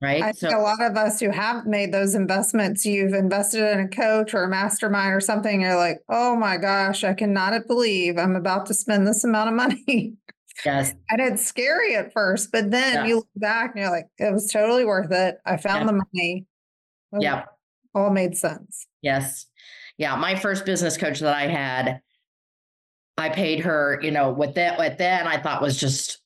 right? 0.00 0.22
I 0.22 0.32
think 0.32 0.54
a 0.54 0.58
lot 0.58 0.80
of 0.80 0.96
us 0.96 1.20
who 1.20 1.28
have 1.30 1.66
made 1.66 1.92
those 1.92 2.14
investments, 2.14 2.86
you've 2.86 3.12
invested 3.12 3.60
in 3.72 3.80
a 3.80 3.88
coach 3.88 4.32
or 4.32 4.44
a 4.44 4.48
mastermind 4.48 5.12
or 5.12 5.20
something. 5.20 5.60
You're 5.60 5.76
like, 5.76 5.98
oh 6.08 6.34
my 6.34 6.56
gosh, 6.56 7.04
I 7.04 7.12
cannot 7.12 7.66
believe 7.66 8.16
I'm 8.18 8.36
about 8.36 8.64
to 8.66 8.74
spend 8.74 9.06
this 9.06 9.22
amount 9.22 9.48
of 9.50 9.54
money. 9.54 10.14
Yes. 10.64 10.94
and 11.10 11.20
it's 11.20 11.44
scary 11.44 11.96
at 11.96 12.12
first, 12.12 12.52
but 12.52 12.70
then 12.70 13.06
you 13.08 13.16
look 13.16 13.28
back 13.36 13.72
and 13.74 13.82
you're 13.82 13.90
like, 13.90 14.06
it 14.18 14.32
was 14.32 14.50
totally 14.52 14.84
worth 14.84 15.10
it. 15.10 15.36
I 15.46 15.56
found 15.56 15.80
Yeah. 15.80 15.86
the 15.86 15.92
money. 15.92 16.46
Yeah. 17.18 17.44
All 17.94 18.10
made 18.10 18.36
sense. 18.36 18.86
Yes. 19.02 19.46
Yeah. 19.98 20.14
My 20.16 20.34
first 20.34 20.64
business 20.64 20.96
coach 20.96 21.20
that 21.20 21.34
I 21.34 21.46
had, 21.46 22.00
I 23.18 23.28
paid 23.28 23.60
her, 23.60 23.98
you 24.02 24.10
know, 24.10 24.30
what 24.30 24.54
that, 24.54 24.78
what 24.78 24.98
then 24.98 25.26
I 25.26 25.40
thought 25.40 25.60
was 25.62 25.78
just, 25.78 26.20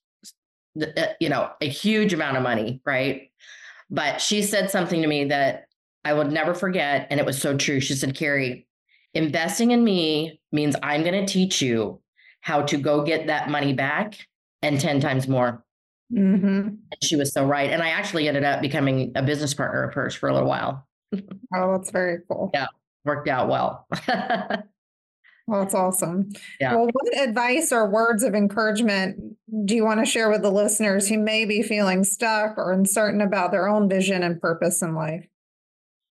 uh, 0.80 1.06
you 1.20 1.28
know, 1.28 1.50
a 1.60 1.68
huge 1.68 2.12
amount 2.12 2.36
of 2.36 2.42
money. 2.42 2.80
Right. 2.86 3.30
But 3.90 4.20
she 4.20 4.42
said 4.42 4.70
something 4.70 5.02
to 5.02 5.08
me 5.08 5.24
that 5.24 5.64
I 6.04 6.12
would 6.14 6.30
never 6.30 6.54
forget. 6.54 7.06
And 7.10 7.18
it 7.18 7.26
was 7.26 7.40
so 7.40 7.56
true. 7.56 7.80
She 7.80 7.94
said, 7.94 8.14
Carey, 8.14 8.66
investing 9.14 9.72
in 9.72 9.82
me 9.82 10.40
means 10.52 10.76
I'm 10.82 11.02
going 11.02 11.26
to 11.26 11.32
teach 11.32 11.60
you 11.60 12.00
how 12.46 12.62
to 12.62 12.76
go 12.76 13.02
get 13.02 13.26
that 13.26 13.50
money 13.50 13.72
back 13.72 14.28
and 14.62 14.80
10 14.80 15.00
times 15.00 15.26
more. 15.26 15.64
hmm 16.14 16.68
And 16.68 17.02
she 17.02 17.16
was 17.16 17.32
so 17.32 17.44
right. 17.44 17.72
And 17.72 17.82
I 17.82 17.88
actually 17.88 18.28
ended 18.28 18.44
up 18.44 18.62
becoming 18.62 19.10
a 19.16 19.22
business 19.22 19.52
partner 19.52 19.82
of 19.82 19.92
hers 19.92 20.14
for 20.14 20.28
a 20.28 20.32
little 20.32 20.48
while. 20.48 20.86
Oh, 21.54 21.72
that's 21.72 21.90
very 21.90 22.18
cool. 22.28 22.50
Yeah. 22.54 22.66
Worked 23.04 23.28
out 23.28 23.48
well. 23.48 23.88
Well, 25.48 25.62
that's 25.62 25.76
awesome. 25.76 26.30
Yeah. 26.60 26.74
Well, 26.74 26.88
what 26.92 27.18
advice 27.20 27.70
or 27.70 27.88
words 27.88 28.24
of 28.24 28.34
encouragement 28.34 29.36
do 29.64 29.76
you 29.76 29.84
want 29.84 30.00
to 30.00 30.04
share 30.04 30.28
with 30.28 30.42
the 30.42 30.50
listeners 30.50 31.08
who 31.08 31.18
may 31.18 31.44
be 31.44 31.62
feeling 31.62 32.02
stuck 32.02 32.58
or 32.58 32.72
uncertain 32.72 33.20
about 33.20 33.52
their 33.52 33.68
own 33.68 33.88
vision 33.88 34.24
and 34.24 34.40
purpose 34.40 34.82
in 34.82 34.96
life? 34.96 35.24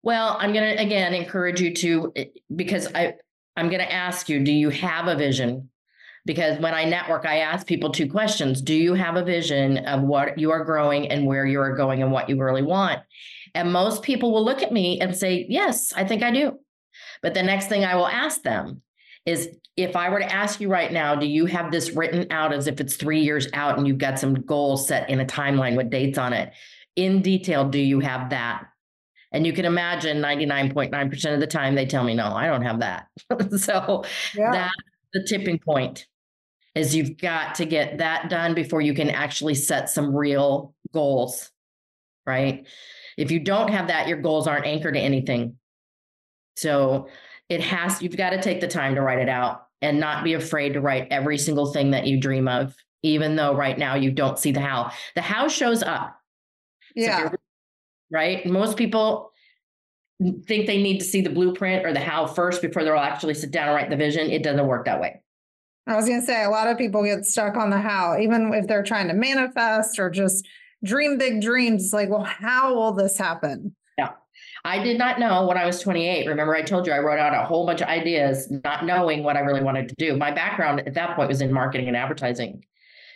Well, 0.03 0.35
I'm 0.37 0.51
going 0.51 0.75
to 0.75 0.83
again 0.83 1.13
encourage 1.13 1.61
you 1.61 1.73
to 1.75 2.11
eh, 2.17 2.25
because 2.53 2.89
I 2.93 3.13
I'm 3.55 3.67
going 3.69 3.79
to 3.79 3.89
ask 3.89 4.27
you, 4.27 4.43
do 4.43 4.51
you 4.51 4.69
have 4.69 5.07
a 5.07 5.15
vision? 5.15 5.69
Because 6.25 6.59
when 6.59 6.73
I 6.73 6.85
network, 6.85 7.25
I 7.25 7.39
ask 7.39 7.65
people 7.65 7.91
two 7.91 8.09
questions. 8.09 8.61
Do 8.61 8.75
you 8.75 8.93
have 8.93 9.15
a 9.15 9.23
vision 9.23 9.79
of 9.85 10.01
what 10.03 10.37
you 10.37 10.51
are 10.51 10.63
growing 10.63 11.09
and 11.09 11.25
where 11.25 11.45
you 11.45 11.59
are 11.59 11.75
going 11.75 12.01
and 12.03 12.11
what 12.11 12.29
you 12.29 12.41
really 12.41 12.61
want? 12.61 12.99
And 13.55 13.73
most 13.73 14.03
people 14.03 14.31
will 14.31 14.45
look 14.45 14.61
at 14.61 14.71
me 14.71 14.99
and 15.01 15.15
say, 15.17 15.45
"Yes, 15.49 15.91
I 15.93 16.05
think 16.05 16.21
I 16.23 16.31
do." 16.31 16.59
But 17.21 17.33
the 17.33 17.43
next 17.43 17.67
thing 17.67 17.83
I 17.85 17.95
will 17.95 18.07
ask 18.07 18.43
them 18.43 18.81
is 19.25 19.49
if 19.77 19.95
I 19.95 20.09
were 20.09 20.19
to 20.19 20.31
ask 20.31 20.59
you 20.61 20.69
right 20.69 20.91
now, 20.91 21.15
do 21.15 21.25
you 21.25 21.45
have 21.47 21.71
this 21.71 21.91
written 21.91 22.27
out 22.31 22.53
as 22.53 22.67
if 22.67 22.79
it's 22.79 22.95
3 22.95 23.21
years 23.21 23.47
out 23.53 23.77
and 23.77 23.87
you've 23.87 23.97
got 23.97 24.19
some 24.19 24.33
goals 24.33 24.87
set 24.87 25.09
in 25.09 25.19
a 25.19 25.25
timeline 25.25 25.75
with 25.75 25.89
dates 25.89 26.17
on 26.17 26.33
it? 26.33 26.53
In 26.95 27.21
detail, 27.21 27.67
do 27.67 27.79
you 27.79 27.99
have 27.99 28.29
that? 28.31 28.65
And 29.31 29.45
you 29.47 29.53
can 29.53 29.65
imagine 29.65 30.21
99.9% 30.21 31.33
of 31.33 31.39
the 31.39 31.47
time 31.47 31.73
they 31.75 31.85
tell 31.85 32.03
me, 32.03 32.13
no, 32.13 32.25
I 32.33 32.47
don't 32.47 32.63
have 32.63 32.79
that. 32.79 33.07
so 33.57 34.03
Yeah. 34.35 34.51
that's 34.51 34.75
the 35.13 35.23
tipping 35.23 35.57
point 35.59 36.05
is 36.75 36.95
you've 36.95 37.17
got 37.17 37.55
to 37.55 37.65
get 37.65 37.97
that 37.97 38.29
done 38.29 38.53
before 38.53 38.81
you 38.81 38.93
can 38.93 39.09
actually 39.09 39.55
set 39.55 39.89
some 39.89 40.15
real 40.15 40.73
goals, 40.93 41.51
right? 42.25 42.65
If 43.17 43.31
you 43.31 43.39
don't 43.39 43.69
have 43.69 43.87
that, 43.87 44.07
your 44.07 44.21
goals 44.21 44.47
aren't 44.47 44.65
anchored 44.65 44.93
to 44.93 44.99
anything. 44.99 45.57
So 46.55 47.09
it 47.49 47.61
has, 47.61 48.01
you've 48.01 48.17
got 48.17 48.29
to 48.31 48.41
take 48.41 48.61
the 48.61 48.67
time 48.67 48.95
to 48.95 49.01
write 49.01 49.19
it 49.19 49.29
out 49.29 49.67
and 49.81 49.99
not 49.99 50.23
be 50.23 50.33
afraid 50.33 50.73
to 50.73 50.81
write 50.81 51.07
every 51.11 51.37
single 51.37 51.73
thing 51.73 51.91
that 51.91 52.07
you 52.07 52.19
dream 52.19 52.47
of, 52.47 52.73
even 53.03 53.35
though 53.35 53.53
right 53.53 53.77
now 53.77 53.95
you 53.95 54.11
don't 54.11 54.39
see 54.39 54.51
the 54.51 54.61
how. 54.61 54.91
The 55.15 55.21
how 55.21 55.47
shows 55.47 55.83
up. 55.83 56.17
Yeah. 56.95 57.19
you're- 57.19 57.37
right? 58.11 58.45
Most 58.45 58.77
people 58.77 59.31
think 60.45 60.67
they 60.67 60.81
need 60.81 60.99
to 60.99 61.05
see 61.05 61.21
the 61.21 61.29
blueprint 61.29 61.85
or 61.85 61.93
the 61.93 61.99
how 61.99 62.27
first 62.27 62.61
before 62.61 62.83
they'll 62.83 62.95
actually 62.95 63.33
sit 63.33 63.51
down 63.51 63.67
and 63.69 63.75
write 63.75 63.89
the 63.89 63.95
vision. 63.95 64.29
It 64.29 64.43
doesn't 64.43 64.67
work 64.67 64.85
that 64.85 65.01
way. 65.01 65.21
I 65.87 65.95
was 65.95 66.07
going 66.07 66.19
to 66.19 66.25
say 66.25 66.43
a 66.43 66.49
lot 66.49 66.67
of 66.67 66.77
people 66.77 67.03
get 67.03 67.25
stuck 67.25 67.55
on 67.57 67.69
the 67.69 67.79
how, 67.79 68.17
even 68.19 68.53
if 68.53 68.67
they're 68.67 68.83
trying 68.83 69.07
to 69.07 69.13
manifest 69.13 69.99
or 69.99 70.09
just 70.09 70.47
dream 70.83 71.17
big 71.17 71.41
dreams. 71.41 71.85
It's 71.85 71.93
like, 71.93 72.09
well, 72.09 72.23
how 72.23 72.75
will 72.75 72.93
this 72.93 73.17
happen? 73.17 73.75
Yeah. 73.97 74.11
I 74.63 74.83
did 74.83 74.97
not 74.97 75.19
know 75.19 75.47
when 75.47 75.57
I 75.57 75.65
was 75.65 75.79
28. 75.79 76.27
Remember, 76.27 76.55
I 76.55 76.61
told 76.61 76.85
you 76.85 76.93
I 76.93 76.99
wrote 76.99 77.19
out 77.19 77.33
a 77.33 77.45
whole 77.45 77.65
bunch 77.65 77.81
of 77.81 77.87
ideas, 77.87 78.49
not 78.63 78.85
knowing 78.85 79.23
what 79.23 79.37
I 79.37 79.39
really 79.39 79.63
wanted 79.63 79.89
to 79.89 79.95
do. 79.95 80.15
My 80.15 80.31
background 80.31 80.81
at 80.81 80.93
that 80.93 81.15
point 81.15 81.29
was 81.29 81.41
in 81.41 81.51
marketing 81.51 81.87
and 81.87 81.97
advertising. 81.97 82.63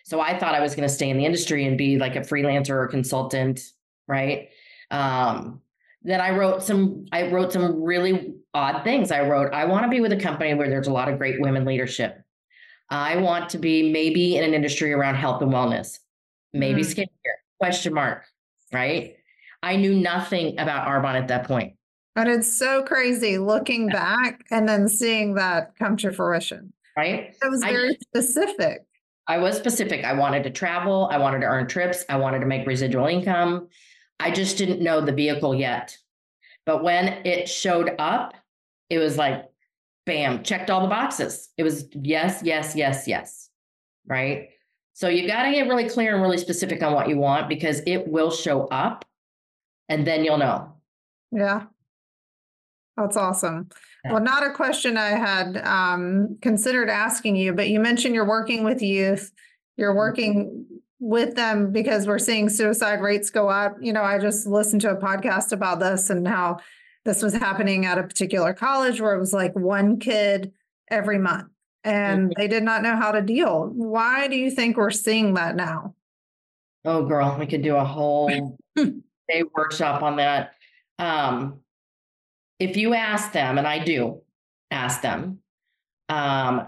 So 0.05 0.19
I 0.19 0.37
thought 0.37 0.53
I 0.53 0.59
was 0.59 0.75
going 0.75 0.87
to 0.87 0.93
stay 0.93 1.09
in 1.09 1.17
the 1.17 1.25
industry 1.25 1.65
and 1.65 1.77
be 1.77 1.97
like 1.97 2.15
a 2.15 2.21
freelancer 2.21 2.71
or 2.71 2.87
consultant, 2.87 3.61
right? 4.07 4.49
Um, 4.91 5.61
then 6.03 6.21
I 6.21 6.31
wrote 6.31 6.61
some, 6.61 7.05
I 7.11 7.31
wrote 7.31 7.51
some 7.51 7.81
really 7.81 8.35
odd 8.53 8.83
things. 8.83 9.11
I 9.11 9.27
wrote, 9.27 9.51
I 9.51 9.65
want 9.65 9.83
to 9.83 9.89
be 9.89 10.01
with 10.01 10.11
a 10.11 10.17
company 10.17 10.53
where 10.53 10.69
there's 10.69 10.87
a 10.87 10.93
lot 10.93 11.09
of 11.09 11.17
great 11.17 11.41
women 11.41 11.65
leadership. 11.65 12.24
I 12.89 13.17
want 13.17 13.49
to 13.51 13.57
be 13.57 13.91
maybe 13.91 14.37
in 14.37 14.43
an 14.43 14.53
industry 14.53 14.93
around 14.93 15.15
health 15.15 15.41
and 15.41 15.51
wellness, 15.51 15.99
maybe 16.53 16.81
Mm. 16.81 16.85
skincare, 16.95 17.35
question 17.59 17.93
mark, 17.93 18.25
right? 18.71 19.15
I 19.63 19.75
knew 19.77 19.95
nothing 19.95 20.59
about 20.59 20.87
Arbonne 20.87 21.15
at 21.15 21.27
that 21.29 21.45
point. 21.47 21.73
And 22.15 22.29
it's 22.29 22.57
so 22.57 22.83
crazy 22.83 23.37
looking 23.37 23.87
back 23.87 24.45
and 24.51 24.69
then 24.69 24.87
seeing 24.87 25.33
that 25.35 25.75
come 25.77 25.97
to 25.97 26.11
fruition. 26.11 26.71
right? 26.97 27.35
It 27.43 27.49
was 27.49 27.61
I 27.61 27.71
very 27.73 27.97
specific. 28.01 28.85
I 29.27 29.37
was 29.39 29.57
specific. 29.57 30.05
I 30.05 30.13
wanted 30.13 30.43
to 30.43 30.49
travel. 30.49 31.09
I 31.11 31.17
wanted 31.17 31.41
to 31.41 31.47
earn 31.47 31.67
trips. 31.67 32.05
I 32.07 32.15
wanted 32.15 32.39
to 32.39 32.45
make 32.45 32.65
residual 32.65 33.07
income. 33.07 33.67
I 34.19 34.31
just 34.31 34.57
didn't 34.57 34.81
know 34.81 35.01
the 35.01 35.11
vehicle 35.11 35.53
yet. 35.53 35.97
But 36.65 36.83
when 36.85 37.07
it 37.25 37.49
showed 37.49 37.95
up, 37.99 38.33
it 38.89 38.97
was 38.99 39.17
like, 39.17 39.43
bam, 40.05 40.43
checked 40.43 40.69
all 40.69 40.81
the 40.81 40.87
boxes. 40.87 41.49
It 41.57 41.63
was 41.63 41.85
yes, 41.93 42.41
yes, 42.43 42.75
yes, 42.75 43.07
yes. 43.07 43.49
Right. 44.07 44.49
So 44.93 45.09
you 45.09 45.27
got 45.27 45.43
to 45.43 45.51
get 45.51 45.67
really 45.67 45.89
clear 45.89 46.13
and 46.13 46.21
really 46.21 46.37
specific 46.37 46.81
on 46.83 46.93
what 46.93 47.09
you 47.09 47.17
want 47.17 47.49
because 47.49 47.81
it 47.85 48.07
will 48.07 48.31
show 48.31 48.67
up 48.67 49.03
and 49.89 50.05
then 50.07 50.23
you'll 50.23 50.37
know. 50.37 50.73
Yeah. 51.31 51.63
That's 52.95 53.17
awesome. 53.17 53.69
Yeah. 54.05 54.13
Well, 54.13 54.23
not 54.23 54.45
a 54.45 54.51
question 54.53 54.95
I 54.95 55.09
had 55.09 55.57
um, 55.65 56.37
considered 56.41 56.89
asking 56.89 57.35
you, 57.35 57.51
but 57.53 57.67
you 57.67 57.79
mentioned 57.81 58.15
you're 58.15 58.27
working 58.27 58.63
with 58.63 58.81
youth. 58.81 59.31
You're 59.75 59.89
Mm-hmm. 59.91 59.97
working 59.97 60.65
with 60.99 61.35
them 61.35 61.73
because 61.73 62.07
we're 62.07 62.19
seeing 62.19 62.47
suicide 62.47 63.01
rates 63.01 63.29
go 63.29 63.49
up. 63.49 63.75
You 63.81 63.91
know, 63.91 64.01
I 64.01 64.17
just 64.17 64.47
listened 64.47 64.81
to 64.83 64.91
a 64.91 64.95
podcast 64.95 65.51
about 65.51 65.79
this 65.81 66.09
and 66.09 66.25
how 66.25 66.59
this 67.05 67.21
was 67.21 67.33
happening 67.33 67.85
at 67.85 67.97
a 67.97 68.03
particular 68.03 68.53
college 68.53 68.99
where 68.99 69.13
it 69.13 69.19
was 69.19 69.31
like 69.31 69.55
one 69.55 69.99
kid 69.99 70.51
every 70.89 71.19
month 71.19 71.47
and 71.83 72.31
Mhm. 72.31 72.33
they 72.35 72.47
did 72.47 72.63
not 72.63 72.81
know 72.81 72.95
how 72.95 73.11
to 73.11 73.21
deal. 73.21 73.67
Why 73.67 74.27
do 74.27 74.35
you 74.35 74.49
think 74.51 74.75
we're 74.75 74.89
seeing 74.91 75.35
that 75.35 75.55
now? 75.55 75.93
Oh, 76.83 77.05
girl, 77.05 77.37
we 77.39 77.45
could 77.47 77.61
do 77.61 77.75
a 77.75 77.83
whole 77.85 78.57
day 78.75 79.43
workshop 79.53 80.01
on 80.01 80.17
that. 80.17 80.53
Um, 80.99 81.61
if 82.59 82.75
you 82.77 82.93
ask 82.93 83.31
them, 83.31 83.57
and 83.57 83.67
I 83.67 83.79
do 83.83 84.21
ask 84.71 85.01
them, 85.01 85.39
um, 86.09 86.67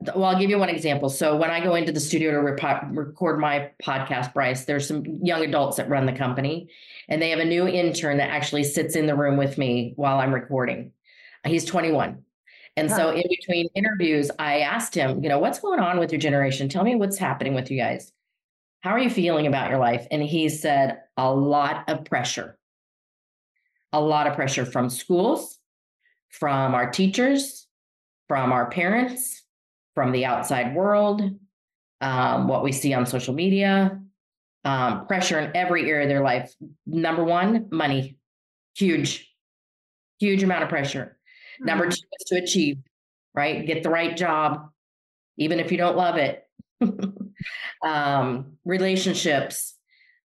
well, 0.00 0.24
I'll 0.24 0.38
give 0.38 0.50
you 0.50 0.58
one 0.58 0.68
example. 0.68 1.08
So 1.08 1.36
when 1.36 1.50
I 1.50 1.60
go 1.60 1.74
into 1.74 1.90
the 1.90 2.00
studio 2.00 2.30
to 2.32 2.38
repo- 2.38 2.96
record 2.96 3.40
my 3.40 3.70
podcast, 3.82 4.34
Bryce, 4.34 4.64
there's 4.64 4.86
some 4.86 5.04
young 5.22 5.42
adults 5.42 5.78
that 5.78 5.88
run 5.88 6.06
the 6.06 6.12
company, 6.12 6.68
and 7.08 7.20
they 7.20 7.30
have 7.30 7.38
a 7.38 7.44
new 7.44 7.66
intern 7.66 8.18
that 8.18 8.30
actually 8.30 8.64
sits 8.64 8.94
in 8.94 9.06
the 9.06 9.14
room 9.14 9.36
with 9.36 9.56
me 9.56 9.94
while 9.96 10.18
I'm 10.18 10.34
recording. 10.34 10.92
He's 11.44 11.64
21. 11.64 12.22
And 12.76 12.90
so 12.90 13.10
in 13.10 13.22
between 13.30 13.68
interviews, 13.74 14.30
I 14.38 14.60
asked 14.60 14.94
him, 14.94 15.22
you 15.22 15.30
know, 15.30 15.38
what's 15.38 15.60
going 15.60 15.80
on 15.80 15.98
with 15.98 16.12
your 16.12 16.20
generation? 16.20 16.68
Tell 16.68 16.84
me 16.84 16.94
what's 16.94 17.16
happening 17.16 17.54
with 17.54 17.70
you 17.70 17.78
guys. 17.78 18.12
How 18.80 18.90
are 18.90 18.98
you 18.98 19.08
feeling 19.08 19.46
about 19.46 19.70
your 19.70 19.78
life? 19.78 20.06
And 20.10 20.22
he 20.22 20.50
said, 20.50 21.00
a 21.16 21.32
lot 21.32 21.88
of 21.88 22.04
pressure. 22.04 22.58
A 23.94 24.00
lot 24.00 24.26
of 24.26 24.34
pressure 24.34 24.66
from 24.66 24.90
schools, 24.90 25.58
from 26.28 26.74
our 26.74 26.90
teachers, 26.90 27.66
from 28.28 28.52
our 28.52 28.68
parents, 28.68 29.45
from 29.96 30.12
the 30.12 30.26
outside 30.26 30.76
world, 30.76 31.22
um, 32.02 32.46
what 32.46 32.62
we 32.62 32.70
see 32.70 32.92
on 32.92 33.06
social 33.06 33.34
media, 33.34 33.98
um, 34.64 35.06
pressure 35.06 35.40
in 35.40 35.56
every 35.56 35.90
area 35.90 36.04
of 36.04 36.10
their 36.10 36.22
life. 36.22 36.52
Number 36.86 37.24
one, 37.24 37.68
money. 37.72 38.18
Huge, 38.76 39.34
huge 40.20 40.42
amount 40.42 40.62
of 40.62 40.68
pressure. 40.68 41.16
Number 41.58 41.86
Mm-hmm. 41.86 41.92
two 41.92 42.06
is 42.20 42.26
to 42.26 42.36
achieve, 42.36 42.76
right? 43.34 43.66
Get 43.66 43.82
the 43.82 43.88
right 43.88 44.14
job, 44.14 44.68
even 45.38 45.58
if 45.58 45.72
you 45.72 45.78
don't 45.78 45.96
love 45.96 46.16
it. 46.16 46.46
um, 47.82 48.58
relationships, 48.66 49.76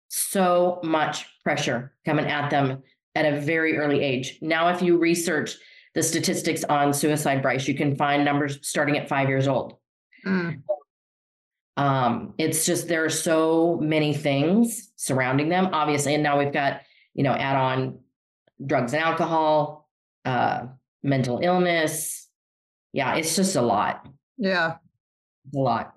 so 0.06 0.78
much 0.84 1.26
pressure 1.42 1.92
coming 2.04 2.26
at 2.26 2.50
them 2.50 2.84
at 3.16 3.24
a 3.24 3.40
very 3.40 3.76
early 3.76 4.00
age. 4.00 4.38
Now, 4.40 4.68
if 4.68 4.80
you 4.80 4.96
research 4.96 5.56
the 5.96 6.02
statistics 6.02 6.62
on 6.64 6.92
suicide, 6.92 7.40
Bryce, 7.40 7.66
you 7.66 7.74
can 7.74 7.96
find 7.96 8.22
numbers 8.22 8.58
starting 8.60 8.98
at 8.98 9.08
five 9.08 9.30
years 9.30 9.48
old. 9.48 9.78
Mm. 10.26 10.62
Um, 11.78 12.34
it's 12.36 12.66
just 12.66 12.86
there 12.86 13.06
are 13.06 13.10
so 13.10 13.78
many 13.80 14.12
things 14.12 14.92
surrounding 14.96 15.48
them, 15.48 15.70
obviously. 15.72 16.12
And 16.12 16.22
now 16.22 16.38
we've 16.38 16.52
got, 16.52 16.82
you 17.14 17.22
know, 17.22 17.32
add 17.32 17.56
on 17.56 18.00
drugs 18.64 18.92
and 18.92 19.02
alcohol, 19.02 19.88
uh, 20.26 20.66
mental 21.02 21.40
illness. 21.42 22.28
Yeah, 22.92 23.14
it's 23.14 23.34
just 23.34 23.56
a 23.56 23.62
lot. 23.62 24.06
Yeah. 24.36 24.76
A 25.54 25.58
lot. 25.58 25.95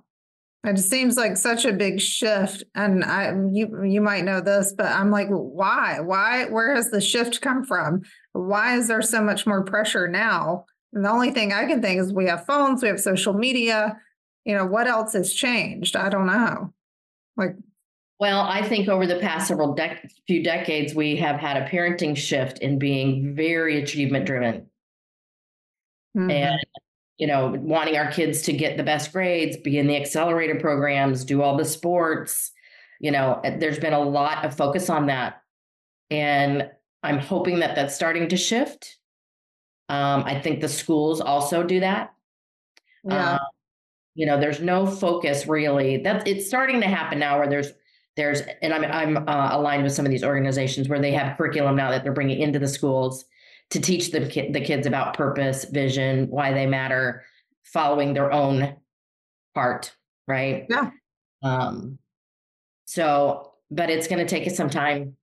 It 0.65 0.77
seems 0.77 1.15
like 1.15 1.37
such 1.37 1.63
a 1.63 1.71
big 1.71 2.01
shift. 2.01 2.63
And 2.75 3.03
I 3.03 3.31
you 3.51 3.83
you 3.83 4.01
might 4.01 4.25
know 4.25 4.41
this, 4.41 4.73
but 4.77 4.87
I'm 4.87 5.09
like, 5.09 5.27
why? 5.29 5.99
Why 6.01 6.45
where 6.45 6.75
has 6.75 6.91
the 6.91 6.99
shift 6.99 7.41
come 7.41 7.63
from? 7.63 8.01
Why 8.33 8.75
is 8.75 8.89
there 8.89 9.01
so 9.01 9.21
much 9.21 9.47
more 9.47 9.63
pressure 9.63 10.07
now? 10.07 10.65
And 10.91 11.05
the 11.05 11.09
only 11.09 11.31
thing 11.31 11.53
I 11.53 11.65
can 11.65 11.81
think 11.81 11.99
is 12.01 12.11
we 12.11 12.25
have 12.25 12.45
phones, 12.45 12.81
we 12.81 12.89
have 12.89 12.99
social 12.99 13.33
media. 13.33 13.97
You 14.43 14.55
know, 14.55 14.65
what 14.65 14.87
else 14.87 15.13
has 15.13 15.33
changed? 15.33 15.95
I 15.95 16.09
don't 16.09 16.27
know. 16.27 16.73
Like 17.37 17.55
well, 18.19 18.41
I 18.41 18.67
think 18.67 18.89
over 18.89 19.07
the 19.07 19.19
past 19.19 19.47
several 19.47 19.73
dec- 19.73 20.11
few 20.27 20.43
decades, 20.43 20.93
we 20.93 21.15
have 21.17 21.37
had 21.37 21.55
a 21.55 21.65
parenting 21.65 22.17
shift 22.17 22.59
in 22.59 22.77
being 22.77 23.33
very 23.33 23.81
achievement 23.81 24.25
driven. 24.25 24.67
Mm-hmm. 26.17 26.29
And 26.29 26.59
you 27.19 27.27
know, 27.27 27.53
wanting 27.59 27.97
our 27.97 28.09
kids 28.09 28.41
to 28.43 28.53
get 28.53 28.77
the 28.77 28.83
best 28.83 29.11
grades, 29.11 29.57
be 29.57 29.77
in 29.77 29.87
the 29.87 29.97
accelerator 29.97 30.55
programs, 30.55 31.25
do 31.25 31.41
all 31.41 31.57
the 31.57 31.65
sports. 31.65 32.51
You 33.01 33.11
know, 33.11 33.41
eh, 33.43 33.57
there's 33.57 33.77
been 33.77 33.93
a 33.93 33.99
lot 33.99 34.45
of 34.45 34.55
focus 34.55 34.89
on 34.89 35.07
that. 35.07 35.41
And 36.09 36.71
I'm 37.03 37.19
hoping 37.19 37.59
that 37.59 37.75
that's 37.75 37.93
starting 37.93 38.29
to 38.29 38.37
shift. 38.37 38.97
Um, 39.89 40.23
I 40.25 40.39
think 40.39 40.61
the 40.61 40.69
schools 40.69 41.19
also 41.19 41.61
do 41.61 41.81
that. 41.81 42.13
Yeah. 43.03 43.33
Um, 43.33 43.39
you 44.15 44.25
know, 44.25 44.39
there's 44.39 44.61
no 44.61 44.85
focus 44.85 45.45
really. 45.45 45.97
That 45.97 46.25
it's 46.25 46.47
starting 46.47 46.79
to 46.81 46.87
happen 46.87 47.19
now 47.19 47.37
where 47.37 47.49
there's 47.49 47.73
there's 48.15 48.41
and 48.61 48.73
I'm 48.73 48.85
I'm 48.85 49.29
uh, 49.29 49.49
aligned 49.51 49.83
with 49.83 49.93
some 49.93 50.05
of 50.05 50.11
these 50.11 50.23
organizations 50.23 50.87
where 50.87 50.99
they 50.99 51.11
have 51.11 51.37
curriculum 51.37 51.75
now 51.75 51.91
that 51.91 52.03
they're 52.03 52.13
bringing 52.13 52.39
into 52.39 52.59
the 52.59 52.67
schools 52.67 53.25
to 53.71 53.79
teach 53.79 54.11
the, 54.11 54.27
ki- 54.27 54.51
the 54.51 54.61
kids 54.61 54.87
about 54.87 55.15
purpose, 55.15 55.65
vision, 55.65 56.27
why 56.29 56.53
they 56.53 56.65
matter, 56.65 57.23
following 57.63 58.13
their 58.13 58.31
own 58.31 58.75
heart, 59.55 59.95
right? 60.27 60.65
Yeah. 60.69 60.89
Um, 61.43 61.99
so, 62.85 63.53
but 63.69 63.89
it's 63.89 64.07
going 64.07 64.25
to 64.25 64.29
take 64.29 64.47
us 64.47 64.57
some 64.57 64.69
time. 64.69 65.15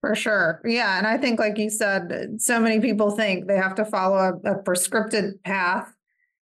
For 0.00 0.14
sure. 0.14 0.60
Yeah. 0.64 0.98
And 0.98 1.06
I 1.06 1.16
think, 1.18 1.38
like 1.38 1.58
you 1.58 1.70
said, 1.70 2.36
so 2.38 2.60
many 2.60 2.80
people 2.80 3.10
think 3.12 3.46
they 3.46 3.56
have 3.56 3.74
to 3.76 3.84
follow 3.84 4.16
a, 4.16 4.52
a 4.52 4.62
prescripted 4.62 5.42
path. 5.44 5.92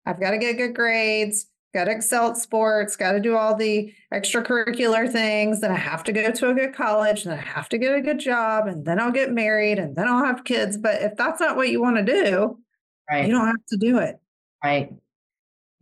I've 0.06 0.20
got 0.20 0.32
to 0.32 0.38
get 0.38 0.58
good 0.58 0.76
grades 0.76 1.48
got 1.76 1.86
to 1.86 1.92
excel 1.92 2.30
at 2.30 2.38
sports, 2.38 2.96
got 2.96 3.12
to 3.12 3.20
do 3.20 3.36
all 3.36 3.54
the 3.54 3.94
extracurricular 4.14 5.12
things. 5.12 5.60
Then 5.60 5.72
I 5.72 5.76
have 5.76 6.06
to 6.06 6.14
go 6.14 6.32
to 6.32 6.50
a 6.50 6.54
good 6.54 6.74
college, 6.74 7.26
and 7.26 7.34
I 7.34 7.38
have 7.38 7.68
to 7.70 7.78
get 7.78 7.94
a 7.94 8.02
good 8.02 8.18
job, 8.18 8.66
and 8.66 8.86
then 8.86 9.00
I'll 9.00 9.12
get 9.12 9.32
married, 9.32 9.78
and 9.78 9.96
then 9.96 10.08
I'll 10.08 10.24
have 10.24 10.46
kids. 10.46 10.78
But 10.78 11.02
if 11.02 11.18
that's 11.18 11.42
not 11.42 11.58
what 11.58 11.70
you 11.70 11.82
want 11.82 11.98
to 11.98 12.04
do, 12.04 12.58
right. 13.12 13.28
you 13.28 13.34
don't 13.34 13.46
have 13.46 13.66
to 13.70 13.78
do 13.78 14.00
it. 14.00 14.20
Right. 14.64 14.94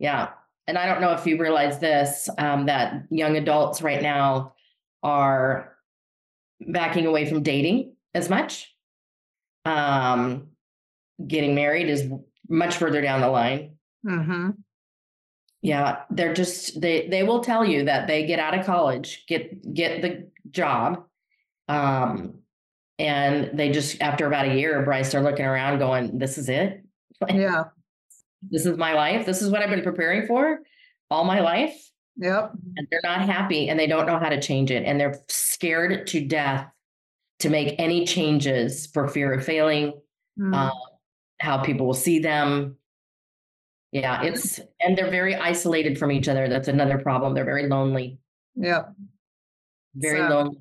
Yeah. 0.00 0.30
And 0.66 0.76
I 0.76 0.86
don't 0.86 1.00
know 1.00 1.12
if 1.12 1.26
you 1.26 1.38
realize 1.38 1.78
this 1.78 2.28
um, 2.38 2.66
that 2.66 3.04
young 3.10 3.36
adults 3.36 3.80
right 3.80 4.02
now 4.02 4.54
are 5.02 5.76
backing 6.60 7.06
away 7.06 7.26
from 7.26 7.42
dating 7.42 7.94
as 8.14 8.28
much. 8.28 8.74
Um, 9.64 10.48
getting 11.24 11.54
married 11.54 11.88
is 11.88 12.08
much 12.48 12.76
further 12.76 13.00
down 13.00 13.20
the 13.20 13.28
line. 13.28 13.76
Mm-hmm. 14.04 14.50
Yeah, 15.64 16.02
they're 16.10 16.34
just 16.34 16.78
they 16.78 17.08
they 17.08 17.22
will 17.22 17.42
tell 17.42 17.64
you 17.64 17.86
that 17.86 18.06
they 18.06 18.26
get 18.26 18.38
out 18.38 18.56
of 18.56 18.66
college, 18.66 19.24
get 19.26 19.72
get 19.72 20.02
the 20.02 20.28
job, 20.50 21.04
um, 21.68 22.34
and 22.98 23.50
they 23.54 23.72
just 23.72 23.98
after 24.02 24.26
about 24.26 24.46
a 24.46 24.54
year, 24.54 24.82
Bryce, 24.82 25.14
are 25.14 25.22
looking 25.22 25.46
around, 25.46 25.78
going, 25.78 26.18
"This 26.18 26.36
is 26.36 26.50
it. 26.50 26.84
Yeah, 27.30 27.64
this 28.50 28.66
is 28.66 28.76
my 28.76 28.92
life. 28.92 29.24
This 29.24 29.40
is 29.40 29.50
what 29.50 29.62
I've 29.62 29.70
been 29.70 29.82
preparing 29.82 30.26
for 30.26 30.58
all 31.10 31.24
my 31.24 31.40
life." 31.40 31.74
Yep. 32.18 32.52
And 32.76 32.86
they're 32.90 33.00
not 33.02 33.22
happy, 33.22 33.70
and 33.70 33.80
they 33.80 33.86
don't 33.86 34.04
know 34.04 34.18
how 34.18 34.28
to 34.28 34.42
change 34.42 34.70
it, 34.70 34.84
and 34.84 35.00
they're 35.00 35.18
scared 35.28 36.06
to 36.08 36.26
death 36.26 36.68
to 37.38 37.48
make 37.48 37.74
any 37.78 38.04
changes 38.04 38.86
for 38.88 39.08
fear 39.08 39.32
of 39.32 39.42
failing, 39.42 39.94
mm. 40.38 40.54
uh, 40.54 40.74
how 41.40 41.56
people 41.62 41.86
will 41.86 41.94
see 41.94 42.18
them, 42.18 42.76
yeah, 43.94 44.22
it's 44.24 44.58
and 44.80 44.98
they're 44.98 45.10
very 45.10 45.36
isolated 45.36 45.96
from 46.00 46.10
each 46.10 46.26
other. 46.26 46.48
That's 46.48 46.66
another 46.66 46.98
problem. 46.98 47.32
They're 47.32 47.44
very 47.44 47.68
lonely. 47.68 48.18
Yeah. 48.56 48.86
Very 49.94 50.18
so, 50.18 50.28
lonely. 50.28 50.58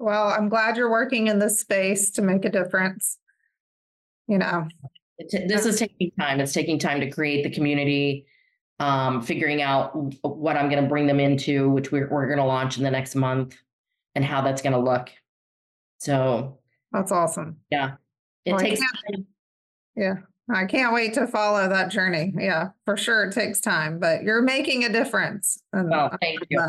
Well, 0.00 0.26
I'm 0.28 0.48
glad 0.48 0.76
you're 0.76 0.90
working 0.90 1.28
in 1.28 1.38
this 1.38 1.60
space 1.60 2.10
to 2.10 2.22
make 2.22 2.44
a 2.44 2.50
difference. 2.50 3.18
You 4.26 4.38
know, 4.38 4.66
it, 5.18 5.46
this 5.46 5.66
is 5.66 5.78
taking 5.78 6.10
time. 6.18 6.40
It's 6.40 6.52
taking 6.52 6.80
time 6.80 6.98
to 6.98 7.08
create 7.08 7.44
the 7.44 7.50
community, 7.50 8.26
um, 8.80 9.22
figuring 9.22 9.62
out 9.62 9.92
what 10.22 10.56
I'm 10.56 10.68
going 10.68 10.82
to 10.82 10.88
bring 10.88 11.06
them 11.06 11.20
into, 11.20 11.70
which 11.70 11.92
we're, 11.92 12.08
we're 12.08 12.26
going 12.26 12.40
to 12.40 12.44
launch 12.44 12.76
in 12.76 12.82
the 12.82 12.90
next 12.90 13.14
month, 13.14 13.56
and 14.16 14.24
how 14.24 14.40
that's 14.40 14.62
going 14.62 14.72
to 14.72 14.80
look. 14.80 15.10
So 15.98 16.58
that's 16.90 17.12
awesome. 17.12 17.58
Yeah. 17.70 17.92
It 18.44 18.50
well, 18.50 18.60
takes 18.60 18.80
time. 18.80 19.26
Yeah. 19.94 20.14
I 20.52 20.64
can't 20.64 20.94
wait 20.94 21.14
to 21.14 21.26
follow 21.26 21.68
that 21.68 21.90
journey. 21.90 22.32
Yeah, 22.38 22.68
for 22.84 22.96
sure. 22.96 23.24
It 23.24 23.32
takes 23.32 23.60
time, 23.60 23.98
but 23.98 24.22
you're 24.22 24.42
making 24.42 24.84
a 24.84 24.88
difference. 24.88 25.60
Oh, 25.72 26.10
thank 26.20 26.40
you. 26.48 26.60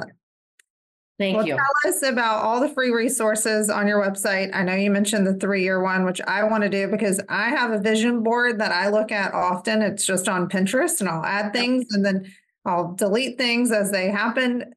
Thank 1.19 1.37
well, 1.37 1.47
you. 1.47 1.55
Tell 1.55 1.91
us 1.91 2.03
about 2.03 2.43
all 2.43 2.59
the 2.59 2.69
free 2.69 2.91
resources 2.91 3.69
on 3.69 3.87
your 3.87 4.01
website. 4.01 4.51
I 4.53 4.63
know 4.63 4.75
you 4.75 4.91
mentioned 4.91 5.25
the 5.25 5.33
three 5.33 5.63
year 5.63 5.81
one, 5.81 6.05
which 6.05 6.21
I 6.21 6.43
want 6.43 6.63
to 6.63 6.69
do 6.69 6.87
because 6.87 7.19
I 7.27 7.49
have 7.49 7.71
a 7.71 7.79
vision 7.79 8.21
board 8.21 8.59
that 8.59 8.71
I 8.71 8.89
look 8.89 9.11
at 9.11 9.33
often. 9.33 9.81
It's 9.81 10.05
just 10.05 10.29
on 10.29 10.49
Pinterest 10.49 10.99
and 10.99 11.09
I'll 11.09 11.25
add 11.25 11.53
things 11.53 11.87
and 11.91 12.05
then 12.05 12.31
I'll 12.65 12.93
delete 12.93 13.37
things 13.37 13.71
as 13.71 13.91
they 13.91 14.09
happen. 14.09 14.73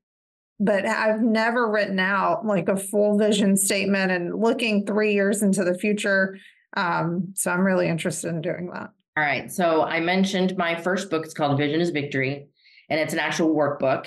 But 0.59 0.87
I've 0.87 1.21
never 1.21 1.71
written 1.71 1.99
out 1.99 2.47
like 2.47 2.69
a 2.69 2.77
full 2.77 3.19
vision 3.19 3.57
statement 3.57 4.11
and 4.11 4.41
looking 4.41 4.87
three 4.87 5.13
years 5.13 5.43
into 5.43 5.63
the 5.63 5.77
future 5.77 6.39
um, 6.77 7.33
so 7.35 7.51
I'm 7.51 7.61
really 7.61 7.89
interested 7.89 8.29
in 8.29 8.41
doing 8.41 8.71
that. 8.73 8.91
All 9.17 9.25
right. 9.25 9.51
So 9.51 9.83
I 9.83 10.01
mentioned 10.01 10.57
my 10.57 10.81
first 10.81 11.11
book. 11.11 11.25
It's 11.25 11.35
called 11.35 11.59
Vision 11.59 11.81
is 11.81 11.91
Victory, 11.91 12.49
and 12.89 13.01
it's 13.01 13.13
an 13.13 13.19
actual 13.19 13.55
workbook. 13.55 14.07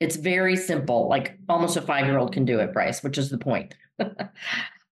It's 0.00 0.16
very 0.16 0.56
simple, 0.56 1.08
like 1.08 1.38
almost 1.48 1.76
a 1.76 1.82
five 1.82 2.06
year 2.06 2.18
old 2.18 2.32
can 2.32 2.44
do 2.44 2.58
it, 2.58 2.72
Bryce, 2.72 3.02
which 3.02 3.18
is 3.18 3.30
the 3.30 3.38
point. 3.38 3.74
um, 4.00 4.16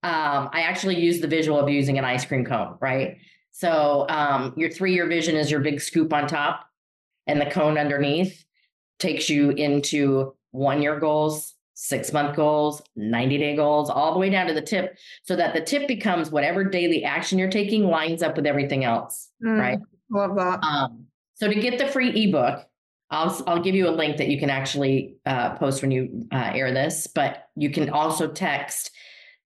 I 0.03 0.63
actually 0.63 1.01
use 1.01 1.21
the 1.21 1.29
visual 1.29 1.59
of 1.59 1.69
using 1.69 1.99
an 1.99 2.05
ice 2.05 2.25
cream 2.25 2.45
cone, 2.45 2.77
right? 2.81 3.19
So 3.53 4.07
um, 4.09 4.55
your 4.57 4.71
three 4.71 4.95
year 4.95 5.07
vision 5.07 5.37
is 5.37 5.51
your 5.51 5.61
big 5.61 5.81
scoop 5.81 6.13
on 6.13 6.27
top, 6.27 6.67
and 7.27 7.41
the 7.41 7.47
cone 7.47 7.79
underneath 7.79 8.45
takes 8.99 9.29
you 9.29 9.51
into 9.51 10.35
one 10.51 10.83
year 10.83 10.99
goals, 10.99 11.54
six 11.85 12.13
month 12.15 12.35
goals, 12.35 12.81
90 12.97 13.37
day 13.37 13.55
goals, 13.55 13.91
all 13.91 14.15
the 14.15 14.19
way 14.19 14.31
down 14.31 14.47
to 14.47 14.55
the 14.55 14.63
tip, 14.63 14.97
so 15.23 15.37
that 15.37 15.53
the 15.53 15.61
tip 15.61 15.87
becomes 15.87 16.31
whatever 16.31 16.65
daily 16.65 17.05
action 17.05 17.39
you're 17.39 17.51
taking 17.51 17.85
lines 17.85 18.23
up 18.23 18.37
with 18.37 18.47
everything 18.47 18.85
else. 18.85 19.29
Mm, 19.45 19.61
right. 19.61 19.79
Love 20.11 20.35
that. 20.37 20.65
Um, 20.65 21.05
so 21.35 21.47
to 21.47 21.55
get 21.55 21.79
the 21.79 21.87
free 21.87 22.25
ebook, 22.25 22.65
I'll, 23.11 23.39
I'll 23.47 23.63
give 23.63 23.75
you 23.75 23.87
a 23.89 23.91
link 23.91 24.17
that 24.17 24.29
you 24.29 24.39
can 24.39 24.49
actually 24.49 25.17
uh, 25.27 25.57
post 25.57 25.83
when 25.83 25.91
you 25.91 26.27
uh, 26.33 26.53
air 26.55 26.73
this, 26.73 27.07
but 27.07 27.49
you 27.55 27.69
can 27.71 27.91
also 27.91 28.29
text 28.29 28.91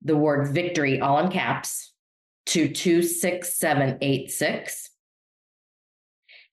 the 0.03 0.17
word 0.17 0.55
victory 0.55 1.01
all 1.01 1.19
in 1.19 1.33
caps 1.33 1.93
to 2.47 2.69
26786 2.69 4.91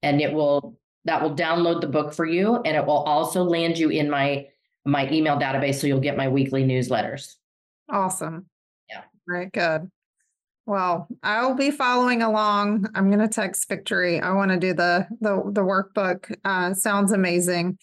and 0.02 0.20
it 0.20 0.34
will 0.34 0.80
that 1.06 1.22
will 1.22 1.36
download 1.36 1.82
the 1.82 1.88
book 1.88 2.12
for 2.14 2.26
you 2.26 2.56
and 2.66 2.76
it 2.76 2.84
will 2.84 3.04
also 3.04 3.44
land 3.44 3.78
you 3.78 3.90
in 3.90 4.10
my 4.10 4.48
my 4.86 5.10
email 5.12 5.38
database 5.38 5.76
so 5.76 5.88
you'll 5.88 6.00
get 6.00 6.18
my 6.18 6.28
weekly 6.28 6.64
newsletters. 6.64 7.36
Awesome. 7.90 8.46
Yeah. 8.90 9.02
Very 9.28 9.48
good. 9.48 9.90
Well, 10.68 11.08
I'll 11.22 11.56
be 11.56 11.70
following 11.70 12.24
along. 12.24 12.88
I'm 12.96 13.10
going 13.12 13.20
to 13.20 13.28
text 13.28 13.70
Victory. 13.70 14.20
I 14.20 14.34
want 14.34 14.52
to 14.52 14.58
do 14.58 14.74
the 14.74 15.08
the 15.22 15.44
the 15.52 15.62
workbook. 15.62 16.36
Uh, 16.44 16.74
sounds 16.74 17.12
amazing. 17.12 17.78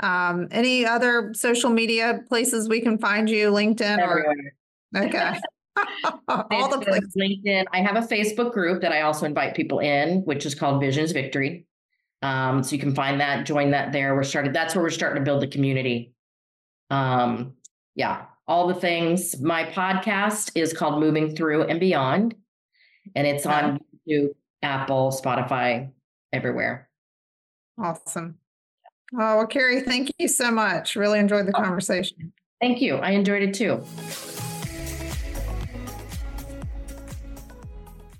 Um, 0.00 0.46
any 0.52 0.86
other 0.86 1.32
social 1.34 1.70
media 1.70 2.20
places 2.28 2.68
we 2.68 2.80
can 2.80 2.98
find 2.98 3.28
you? 3.28 3.50
LinkedIn 3.50 3.98
Everywhere. 3.98 4.54
or 4.94 5.02
okay. 5.04 5.40
All 6.28 6.68
the 6.68 6.80
places. 6.80 7.14
LinkedIn. 7.16 7.64
I 7.72 7.82
have 7.82 7.96
a 7.96 8.06
Facebook 8.06 8.52
group 8.52 8.82
that 8.82 8.92
I 8.92 9.02
also 9.02 9.26
invite 9.26 9.54
people 9.54 9.80
in, 9.80 10.20
which 10.22 10.46
is 10.46 10.54
called 10.54 10.80
Visions 10.80 11.12
Victory. 11.12 11.66
Um, 12.22 12.62
so 12.64 12.74
you 12.74 12.80
can 12.80 12.94
find 12.94 13.20
that, 13.20 13.46
join 13.46 13.70
that 13.70 13.92
there. 13.92 14.14
We're 14.14 14.24
started. 14.24 14.52
That's 14.52 14.74
where 14.74 14.82
we're 14.82 14.90
starting 14.90 15.22
to 15.22 15.24
build 15.24 15.42
the 15.42 15.46
community. 15.46 16.12
Um, 16.90 17.54
yeah, 17.94 18.26
all 18.46 18.66
the 18.66 18.74
things. 18.74 19.40
My 19.40 19.64
podcast 19.64 20.52
is 20.54 20.72
called 20.72 21.00
Moving 21.00 21.34
Through 21.34 21.64
and 21.64 21.80
Beyond, 21.80 22.34
and 23.14 23.26
it's 23.26 23.46
on 23.46 23.80
YouTube, 24.08 24.30
Apple, 24.62 25.10
Spotify, 25.10 25.90
everywhere. 26.32 26.88
Awesome. 27.80 28.38
Oh, 29.14 29.36
well, 29.38 29.46
Carey, 29.46 29.80
thank 29.82 30.10
you 30.18 30.28
so 30.28 30.50
much. 30.50 30.96
Really 30.96 31.18
enjoyed 31.18 31.46
the 31.46 31.56
oh, 31.56 31.62
conversation. 31.62 32.32
Thank 32.60 32.80
you. 32.80 32.96
I 32.96 33.10
enjoyed 33.12 33.42
it 33.42 33.54
too. 33.54 33.82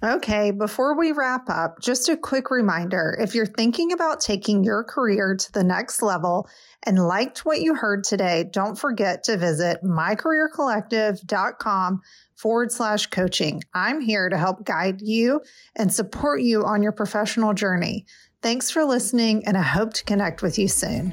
Okay, 0.01 0.53
before 0.53 0.97
we 0.97 1.11
wrap 1.11 1.51
up, 1.51 1.81
just 1.81 2.09
a 2.09 2.17
quick 2.17 2.53
reminder 2.53 3.19
if 3.21 3.35
you're 3.35 3.45
thinking 3.45 3.91
about 3.91 4.21
taking 4.21 4.63
your 4.63 4.85
career 4.85 5.35
to 5.35 5.53
the 5.53 5.65
next 5.65 6.03
level 6.03 6.49
and 6.85 7.05
liked 7.05 7.45
what 7.45 7.61
you 7.61 7.75
heard 7.75 8.05
today, 8.05 8.49
don't 8.53 8.79
forget 8.79 9.25
to 9.25 9.37
visit 9.37 9.83
mycareercollective.com 9.83 12.01
forward 12.37 12.71
slash 12.71 13.09
coaching. 13.09 13.61
I'm 13.75 14.01
here 14.01 14.29
to 14.29 14.39
help 14.39 14.65
guide 14.65 15.01
you 15.01 15.41
and 15.75 15.93
support 15.93 16.43
you 16.43 16.63
on 16.63 16.81
your 16.81 16.93
professional 16.93 17.53
journey. 17.53 18.07
Thanks 18.41 18.71
for 18.71 18.85
listening, 18.85 19.45
and 19.49 19.59
I 19.59 19.63
hope 19.63 19.95
to 19.95 20.05
connect 20.05 20.43
with 20.43 20.61
you 20.61 20.69
soon. 20.69 21.13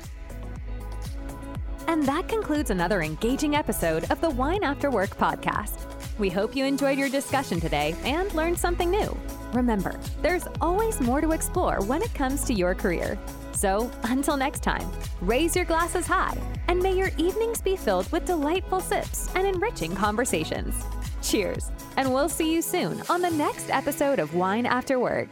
And 1.88 2.06
that 2.06 2.28
concludes 2.28 2.70
another 2.70 3.02
engaging 3.02 3.56
episode 3.56 4.12
of 4.12 4.22
the 4.22 4.30
Wine 4.30 4.64
After 4.64 4.92
Work 4.92 5.18
podcast. 5.18 5.95
We 6.18 6.30
hope 6.30 6.56
you 6.56 6.66
enjoyed 6.66 6.98
your 6.98 7.10
discussion 7.10 7.60
today 7.60 7.96
and 8.04 8.34
learned 8.34 8.58
something 8.58 8.90
new. 8.90 9.18
Remember, 9.54 10.00
there's 10.22 10.48
always 10.62 11.02
more 11.02 11.22
to 11.22 11.32
explore 11.32 11.82
when 11.82 12.02
it 12.02 12.14
comes 12.14 12.44
to 12.46 12.54
your 12.54 12.74
career. 12.74 13.20
So, 13.52 13.92
until 14.04 14.38
next 14.38 14.64
time, 14.64 14.90
raise 15.22 15.56
your 15.56 15.66
glasses 15.66 16.06
high 16.06 16.38
and 16.68 16.82
may 16.82 16.96
your 16.96 17.12
evenings 17.18 17.62
be 17.62 17.76
filled 17.76 18.12
with 18.12 18.26
delightful 18.26 18.80
sips 18.80 19.30
and 19.36 19.46
enriching 19.46 19.96
conversations. 19.96 20.76
Cheers, 21.22 21.72
and 21.98 22.14
we'll 22.14 22.30
see 22.30 22.54
you 22.54 22.62
soon 22.62 23.02
on 23.10 23.22
the 23.22 23.32
next 23.32 23.70
episode 23.70 24.20
of 24.20 24.36
Wine 24.36 24.66
After 24.66 25.00
Work. 25.00 25.30